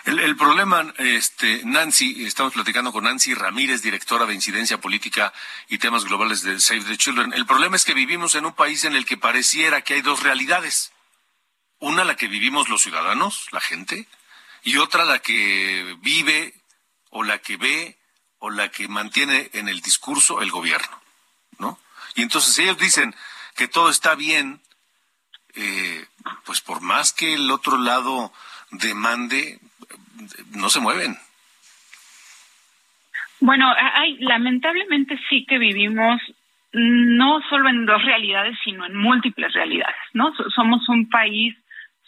[0.05, 5.33] El, problema, este, Nancy, estamos platicando con Nancy Ramírez, directora de Incidencia Política
[5.67, 7.33] y Temas Globales de Save the Children.
[7.33, 10.23] El problema es que vivimos en un país en el que pareciera que hay dos
[10.23, 10.91] realidades.
[11.79, 14.07] Una la que vivimos los ciudadanos, la gente,
[14.63, 16.53] y otra la que vive
[17.09, 17.97] o la que ve
[18.39, 21.01] o la que mantiene en el discurso el gobierno,
[21.57, 21.79] ¿no?
[22.15, 23.15] Y entonces ellos dicen
[23.55, 24.61] que todo está bien,
[25.55, 26.05] eh,
[26.45, 28.31] pues por más que el otro lado
[28.71, 29.59] demande,
[30.51, 31.19] no se mueven.
[33.41, 36.21] Bueno, hay, lamentablemente sí que vivimos
[36.73, 40.33] no solo en dos realidades, sino en múltiples realidades, ¿no?
[40.55, 41.55] Somos un país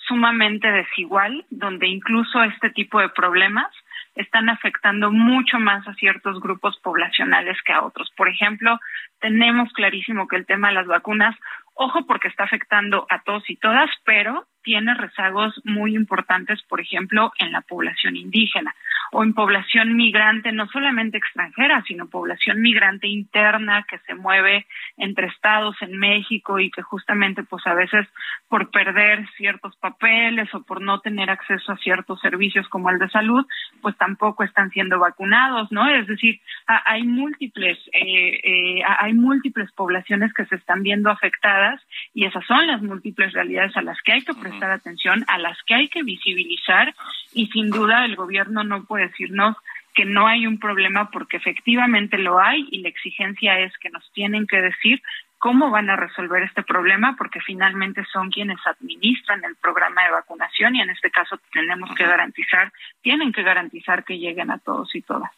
[0.08, 3.72] sumamente desigual, donde incluso este tipo de problemas
[4.16, 8.12] están afectando mucho más a ciertos grupos poblacionales que a otros.
[8.18, 8.78] Por ejemplo,
[9.20, 11.36] tenemos clarísimo que el tema de las vacunas,
[11.76, 17.32] ojo porque está afectando a todos y todas, pero tiene rezagos muy importantes, por ejemplo,
[17.40, 18.74] en la población indígena
[19.12, 25.28] o en población migrante, no solamente extranjera, sino población migrante interna que se mueve entre
[25.28, 28.08] estados en México y que justamente pues a veces
[28.48, 33.10] por perder ciertos papeles o por no tener acceso a ciertos servicios como el de
[33.10, 33.46] salud,
[33.82, 35.90] pues tampoco están siendo vacunados, ¿no?
[35.90, 41.82] Es decir, hay múltiples, eh, eh, hay múltiples poblaciones que se están viendo afectadas
[42.14, 45.58] y esas son las múltiples realidades a las que hay que prestar atención, a las
[45.64, 46.94] que hay que visibilizar
[47.34, 49.58] y sin duda el gobierno no puede decirnos
[49.94, 54.10] que no hay un problema porque efectivamente lo hay y la exigencia es que nos
[54.14, 55.02] tienen que decir
[55.38, 60.76] cómo van a resolver este problema porque finalmente son quienes administran el programa de vacunación
[60.76, 62.72] y en este caso tenemos que garantizar,
[63.02, 65.32] tienen que garantizar que lleguen a todos y todas.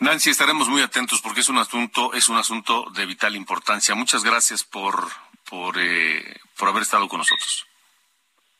[0.00, 3.94] Nancy, estaremos muy atentos porque es un asunto, es un asunto de vital importancia.
[3.94, 5.08] Muchas gracias por,
[5.48, 7.66] por, eh, por haber estado con nosotros.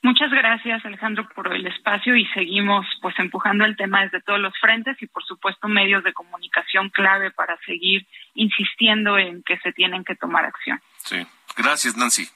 [0.07, 4.57] Muchas gracias, Alejandro, por el espacio y seguimos pues empujando el tema desde todos los
[4.61, 10.04] frentes y por supuesto medios de comunicación clave para seguir insistiendo en que se tienen
[10.04, 10.80] que tomar acción.
[10.98, 11.26] Sí.
[11.57, 12.28] Gracias, Nancy.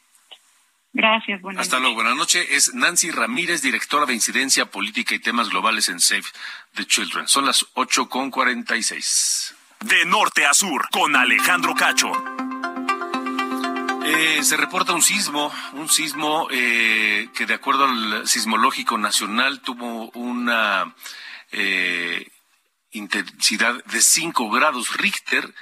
[0.93, 2.45] Gracias, buenas Hasta luego, buenas noches.
[2.51, 6.25] Es Nancy Ramírez, directora de Incidencia Política y Temas Globales en Save
[6.75, 7.29] the Children.
[7.29, 9.55] Son las ocho con cuarenta y seis.
[9.79, 12.11] De norte a sur, con Alejandro Cacho.
[14.13, 20.11] Eh, se reporta un sismo, un sismo eh, que de acuerdo al sismológico nacional tuvo
[20.11, 20.97] una
[21.53, 22.29] eh,
[22.91, 25.55] intensidad de 5 grados Richter,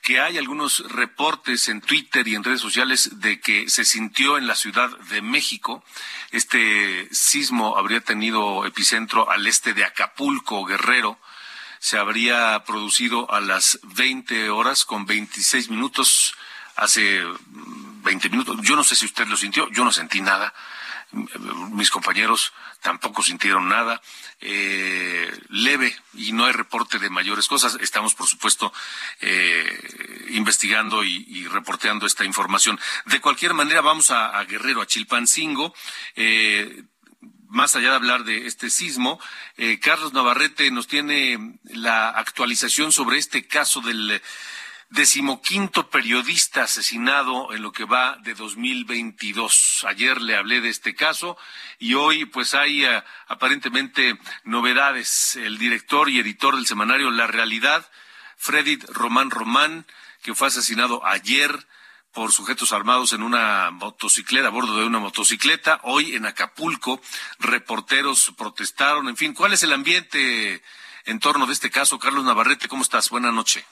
[0.00, 4.46] que hay algunos reportes en Twitter y en redes sociales de que se sintió en
[4.46, 5.82] la Ciudad de México.
[6.30, 11.18] Este sismo habría tenido epicentro al este de Acapulco, Guerrero.
[11.80, 16.36] Se habría producido a las 20 horas con 26 minutos
[16.78, 17.24] hace
[18.02, 18.56] 20 minutos.
[18.62, 20.52] Yo no sé si usted lo sintió, yo no sentí nada.
[21.10, 24.00] Mis compañeros tampoco sintieron nada.
[24.40, 27.78] Eh, leve y no hay reporte de mayores cosas.
[27.80, 28.72] Estamos, por supuesto,
[29.20, 32.78] eh, investigando y, reporteando esta información.
[33.06, 35.74] De cualquier manera, vamos a, Guerrero, a Chilpancingo.
[36.14, 36.84] Eh,
[37.48, 39.18] más allá de hablar de este sismo,
[39.80, 44.20] Carlos Navarrete nos tiene la actualización sobre este caso del
[44.90, 49.84] decimoquinto periodista asesinado en lo que va de 2022.
[49.86, 51.36] Ayer le hablé de este caso
[51.78, 55.36] y hoy pues hay eh, aparentemente novedades.
[55.36, 57.86] El director y editor del semanario La Realidad,
[58.36, 59.86] Freddy Román Román,
[60.22, 61.66] que fue asesinado ayer
[62.12, 65.80] por sujetos armados en una motocicleta, a bordo de una motocicleta.
[65.82, 67.00] Hoy en Acapulco,
[67.38, 69.08] reporteros protestaron.
[69.08, 70.62] En fin, ¿cuál es el ambiente
[71.04, 71.98] en torno de este caso?
[71.98, 73.10] Carlos Navarrete, ¿cómo estás?
[73.10, 73.64] Buenas noches.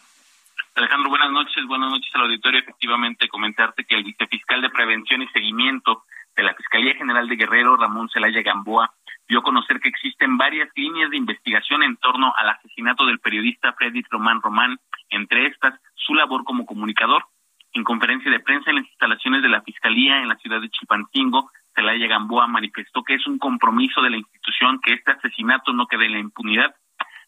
[0.77, 1.65] Alejandro, buenas noches.
[1.67, 2.61] Buenas noches al auditorio.
[2.61, 6.05] Efectivamente, comentarte que el vicefiscal de Prevención y Seguimiento
[6.37, 8.93] de la Fiscalía General de Guerrero, Ramón Celaya Gamboa,
[9.27, 13.73] dio a conocer que existen varias líneas de investigación en torno al asesinato del periodista
[13.73, 17.25] Freddy Román Román, entre estas su labor como comunicador.
[17.73, 21.51] En conferencia de prensa en las instalaciones de la Fiscalía en la ciudad de Chilpancingo,
[21.75, 26.05] Celaya Gamboa manifestó que es un compromiso de la institución que este asesinato no quede
[26.05, 26.77] en la impunidad.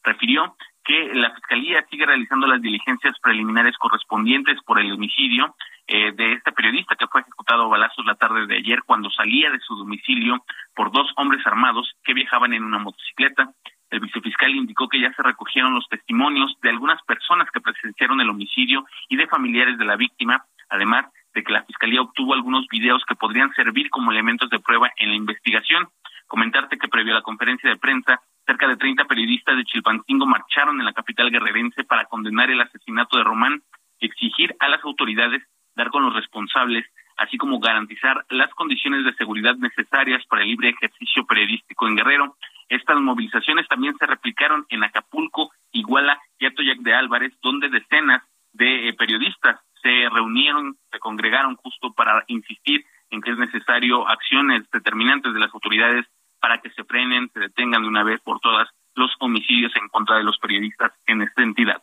[0.05, 0.55] Refirió
[0.89, 5.55] que la Fiscalía sigue realizando las diligencias preliminares correspondientes por el homicidio
[5.87, 9.51] eh, de este periodista que fue ejecutado a balazos la tarde de ayer cuando salía
[9.51, 10.43] de su domicilio
[10.75, 13.53] por dos hombres armados que viajaban en una motocicleta.
[13.91, 18.31] el vicefiscal indicó que ya se recogieron los testimonios de algunas personas que presenciaron el
[18.31, 23.05] homicidio y de familiares de la víctima, además de que la fiscalía obtuvo algunos videos
[23.07, 25.87] que podrían servir como elementos de prueba en la investigación.
[26.27, 30.81] Comentarte que previo a la conferencia de prensa, cerca de 30 periodistas de Chilpancingo marcharon
[30.81, 33.63] en la capital guerrerense para condenar el asesinato de Román
[34.01, 35.43] y exigir a las autoridades
[35.77, 36.87] dar con los responsables,
[37.19, 42.37] así como garantizar las condiciones de seguridad necesarias para el libre ejercicio periodístico en Guerrero.
[42.71, 48.23] Estas movilizaciones también se replicaron en Acapulco, Iguala y Atoyac de Álvarez, donde decenas
[48.55, 54.69] de eh, periodistas se reunieron, se congregaron justo para insistir en que es necesario acciones
[54.71, 56.07] determinantes de las autoridades
[56.41, 60.17] para que se frenen, se detengan de una vez por todas los homicidios en contra
[60.17, 61.83] de los periodistas en esta entidad.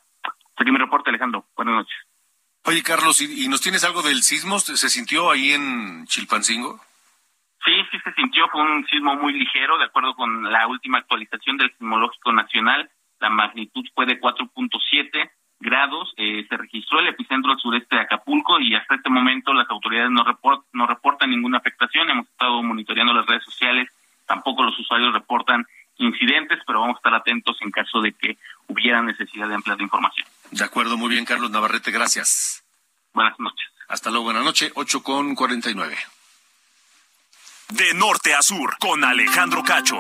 [0.57, 1.45] Aquí mi reporte, Alejandro.
[1.55, 1.97] Buenas noches.
[2.65, 4.59] Oye, Carlos, ¿y, nos tienes algo del sismo?
[4.59, 6.79] ¿Se sintió ahí en Chilpancingo?
[7.63, 11.57] Sí, sí se sintió, fue un sismo muy ligero, de acuerdo con la última actualización
[11.57, 12.89] del Sismológico Nacional,
[13.19, 18.59] la magnitud fue de 4.7 grados, eh, se registró el epicentro al sureste de Acapulco
[18.59, 20.23] y hasta este momento las autoridades no,
[20.73, 23.89] no reportan ninguna afectación, hemos estado monitoreando las redes sociales,
[24.25, 25.65] tampoco los usuarios reportan
[25.97, 30.27] incidentes, pero vamos a estar atentos en caso de que hubiera necesidad de ampliar información.
[30.51, 32.63] De acuerdo, muy bien, Carlos Navarrete, gracias.
[33.13, 33.67] Buenas noches.
[33.87, 35.97] Hasta luego, buenas noches, 8 con 49.
[37.69, 39.99] De norte a sur, con Alejandro Cacho.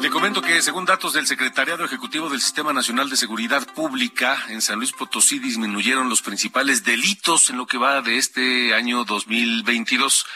[0.00, 4.60] Le comento que según datos del Secretariado Ejecutivo del Sistema Nacional de Seguridad Pública, en
[4.60, 10.26] San Luis Potosí disminuyeron los principales delitos en lo que va de este año 2022.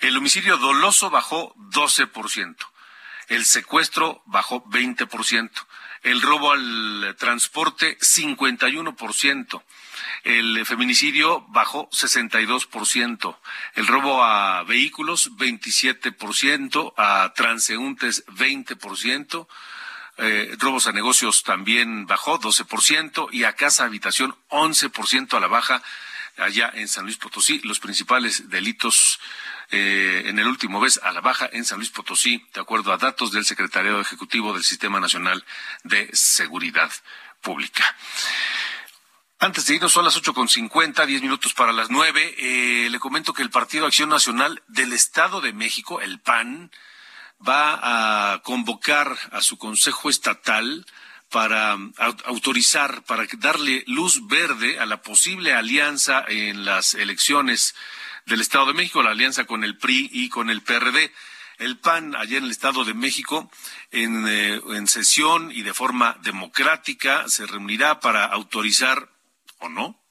[0.00, 2.56] El homicidio doloso bajó 12%,
[3.28, 5.50] el secuestro bajó 20%,
[6.02, 9.62] el robo al transporte 51%,
[10.24, 13.36] el feminicidio bajó 62%,
[13.74, 19.46] el robo a vehículos 27%, a transeúntes 20%,
[20.18, 25.82] eh, robos a negocios también bajó 12% y a casa habitación 11% a la baja
[26.38, 27.60] allá en San Luis Potosí.
[27.64, 29.20] Los principales delitos
[29.70, 32.96] eh, en el último mes a la baja en San Luis Potosí, de acuerdo a
[32.96, 35.44] datos del Secretariado Ejecutivo del Sistema Nacional
[35.84, 36.90] de Seguridad
[37.40, 37.84] Pública.
[39.38, 42.34] Antes de irnos, son las ocho con cincuenta, diez minutos para las nueve.
[42.38, 46.70] Eh, le comento que el Partido Acción Nacional del Estado de México, el PAN,
[47.46, 50.86] va a convocar a su Consejo Estatal
[51.30, 51.76] para
[52.24, 57.74] autorizar, para darle luz verde a la posible alianza en las elecciones
[58.26, 61.12] del Estado de México, la alianza con el PRI y con el PRD.
[61.58, 63.50] El PAN, ayer en el Estado de México,
[63.90, 69.08] en, eh, en sesión y de forma democrática, se reunirá para autorizar
[69.58, 70.02] o no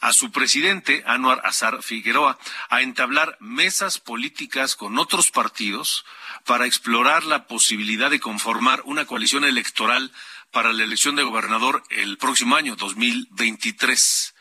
[0.00, 2.38] a su presidente, Anuar Azar Figueroa,
[2.68, 6.04] a entablar mesas políticas con otros partidos
[6.44, 10.12] para explorar la posibilidad de conformar una coalición electoral
[10.52, 14.34] para la elección de gobernador el próximo año, 2023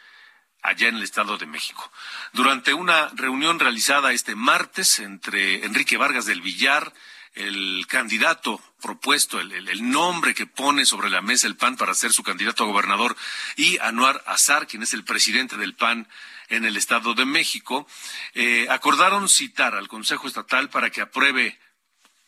[0.68, 1.92] allá en el Estado de México.
[2.34, 6.94] Durante una reunión realizada este martes entre Enrique Vargas del Villar,
[7.36, 12.24] el candidato propuesto, el, nombre que pone sobre la mesa el PAN para ser su
[12.24, 13.16] candidato a gobernador,
[13.56, 16.08] y Anuar Azar, quien es el presidente del PAN
[16.50, 17.88] en el Estado de México,
[18.34, 21.60] eh, acordaron citar al Consejo Estatal para que apruebe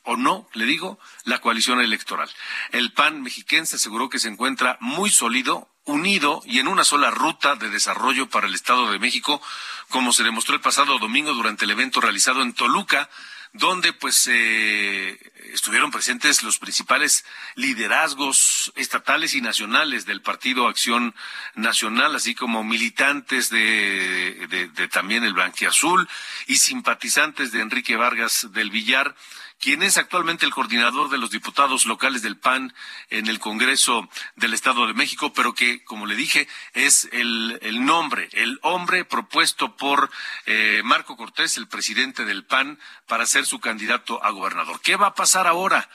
[0.03, 2.29] o no, le digo, la coalición electoral.
[2.71, 7.55] El PAN mexiquense aseguró que se encuentra muy sólido, unido y en una sola ruta
[7.55, 9.41] de desarrollo para el Estado de México,
[9.89, 13.09] como se demostró el pasado domingo durante el evento realizado en Toluca,
[13.51, 15.17] donde pues eh,
[15.53, 17.25] estuvieron presentes los principales
[17.55, 21.15] liderazgos estatales y nacionales del Partido Acción
[21.55, 26.07] Nacional, así como militantes de, de también el Blanquiazul
[26.45, 29.15] y simpatizantes de Enrique Vargas del Villar
[29.59, 32.73] quien es actualmente el coordinador de los diputados locales del PAN
[33.09, 38.29] en el Congreso del Estado de México, pero que, como le dije, es el, nombre,
[38.31, 40.09] el hombre propuesto por
[40.45, 44.79] eh, Marco Cortés, el presidente del PAN, para ser su candidato a gobernador.
[44.81, 45.89] ¿Qué va a pasar ahora?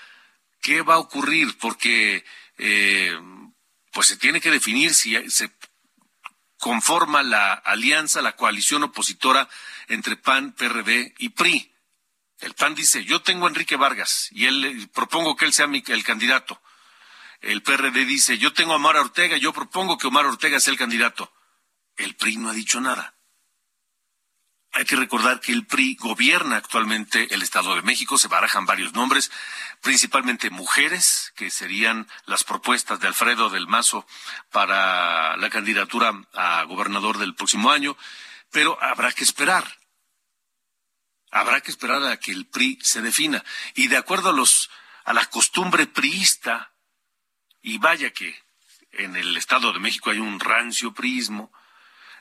[0.60, 1.56] ¿Qué va a ocurrir?
[1.58, 2.24] Porque
[2.58, 3.18] eh,
[3.92, 5.50] pues se tiene que definir si se
[6.58, 9.48] conforma la alianza, la coalición opositora
[9.88, 11.73] entre PAN, PRD y PRI.
[12.44, 16.04] El PAN dice, yo tengo a Enrique Vargas y él propongo que él sea el
[16.04, 16.60] candidato.
[17.40, 20.78] El PRD dice, yo tengo a Omar Ortega, yo propongo que Omar Ortega sea el
[20.78, 21.32] candidato.
[21.96, 23.14] El PRI no ha dicho nada.
[24.72, 28.92] Hay que recordar que el PRI gobierna actualmente el Estado de México, se barajan varios
[28.92, 29.30] nombres,
[29.80, 34.06] principalmente mujeres, que serían las propuestas de Alfredo del Mazo
[34.50, 37.96] para la candidatura a gobernador del próximo año,
[38.50, 39.64] pero habrá que esperar
[41.34, 43.44] habrá que esperar a que el PRI se defina.
[43.74, 44.70] Y de acuerdo a los
[45.04, 46.72] a la costumbre priista,
[47.60, 48.42] y vaya que
[48.92, 51.52] en el Estado de México hay un rancio priismo,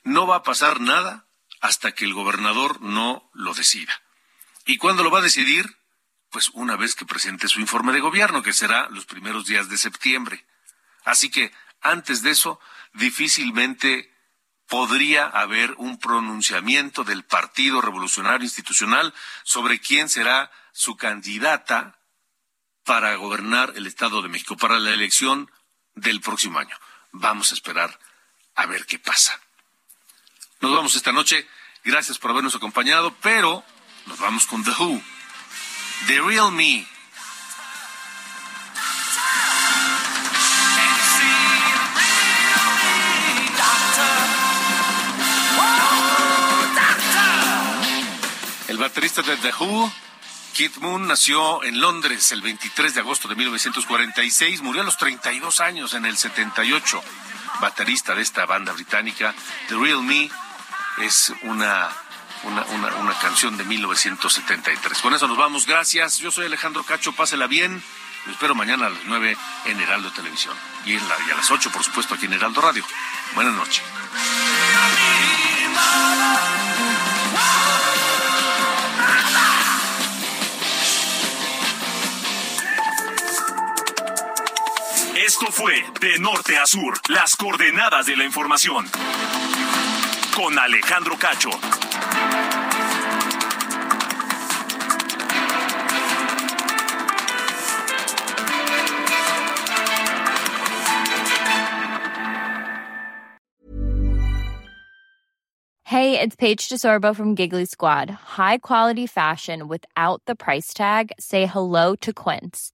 [0.04, 1.28] no va a pasar nada
[1.62, 4.02] hasta que el gobernador no lo decida.
[4.66, 5.78] ¿Y cuándo lo va a decidir?
[6.30, 9.78] Pues una vez que presente su informe de gobierno, que será los primeros días de
[9.78, 10.46] septiembre.
[11.06, 12.60] Así que antes de eso,
[12.94, 14.13] difícilmente
[14.74, 19.14] podría haber un pronunciamiento del Partido Revolucionario Institucional
[19.44, 22.00] sobre quién será su candidata
[22.84, 25.52] para gobernar el Estado de México, para la elección
[25.94, 26.76] del próximo año.
[27.12, 28.00] Vamos a esperar
[28.56, 29.40] a ver qué pasa.
[30.60, 31.48] Nos vamos esta noche.
[31.84, 33.64] Gracias por habernos acompañado, pero
[34.08, 35.04] nos vamos con The Who.
[36.08, 36.88] The Real Me.
[48.84, 49.90] Baterista de The Who,
[50.54, 55.62] Keith Moon, nació en Londres el 23 de agosto de 1946, murió a los 32
[55.62, 57.02] años en el 78.
[57.62, 59.34] Baterista de esta banda británica,
[59.70, 60.30] The Real Me,
[60.98, 61.92] es una,
[62.44, 64.98] una, una, una canción de 1973.
[64.98, 66.18] Con eso nos vamos, gracias.
[66.18, 67.82] Yo soy Alejandro Cacho, pásela bien.
[68.26, 70.58] Lo espero mañana a las 9 en Heraldo Televisión.
[70.86, 72.84] Y, en la, y a las 8, por supuesto, aquí en Heraldo Radio.
[73.34, 73.82] Buenas noches.
[85.26, 85.72] Esto fue
[86.02, 88.86] De Norte a Sur, las coordenadas de la información.
[90.36, 91.50] Con Alejandro Cacho.
[105.86, 108.10] Hey, it's Paige DeSorbo from Giggly Squad.
[108.10, 111.14] High quality fashion without the price tag.
[111.18, 112.74] Say hello to Quince.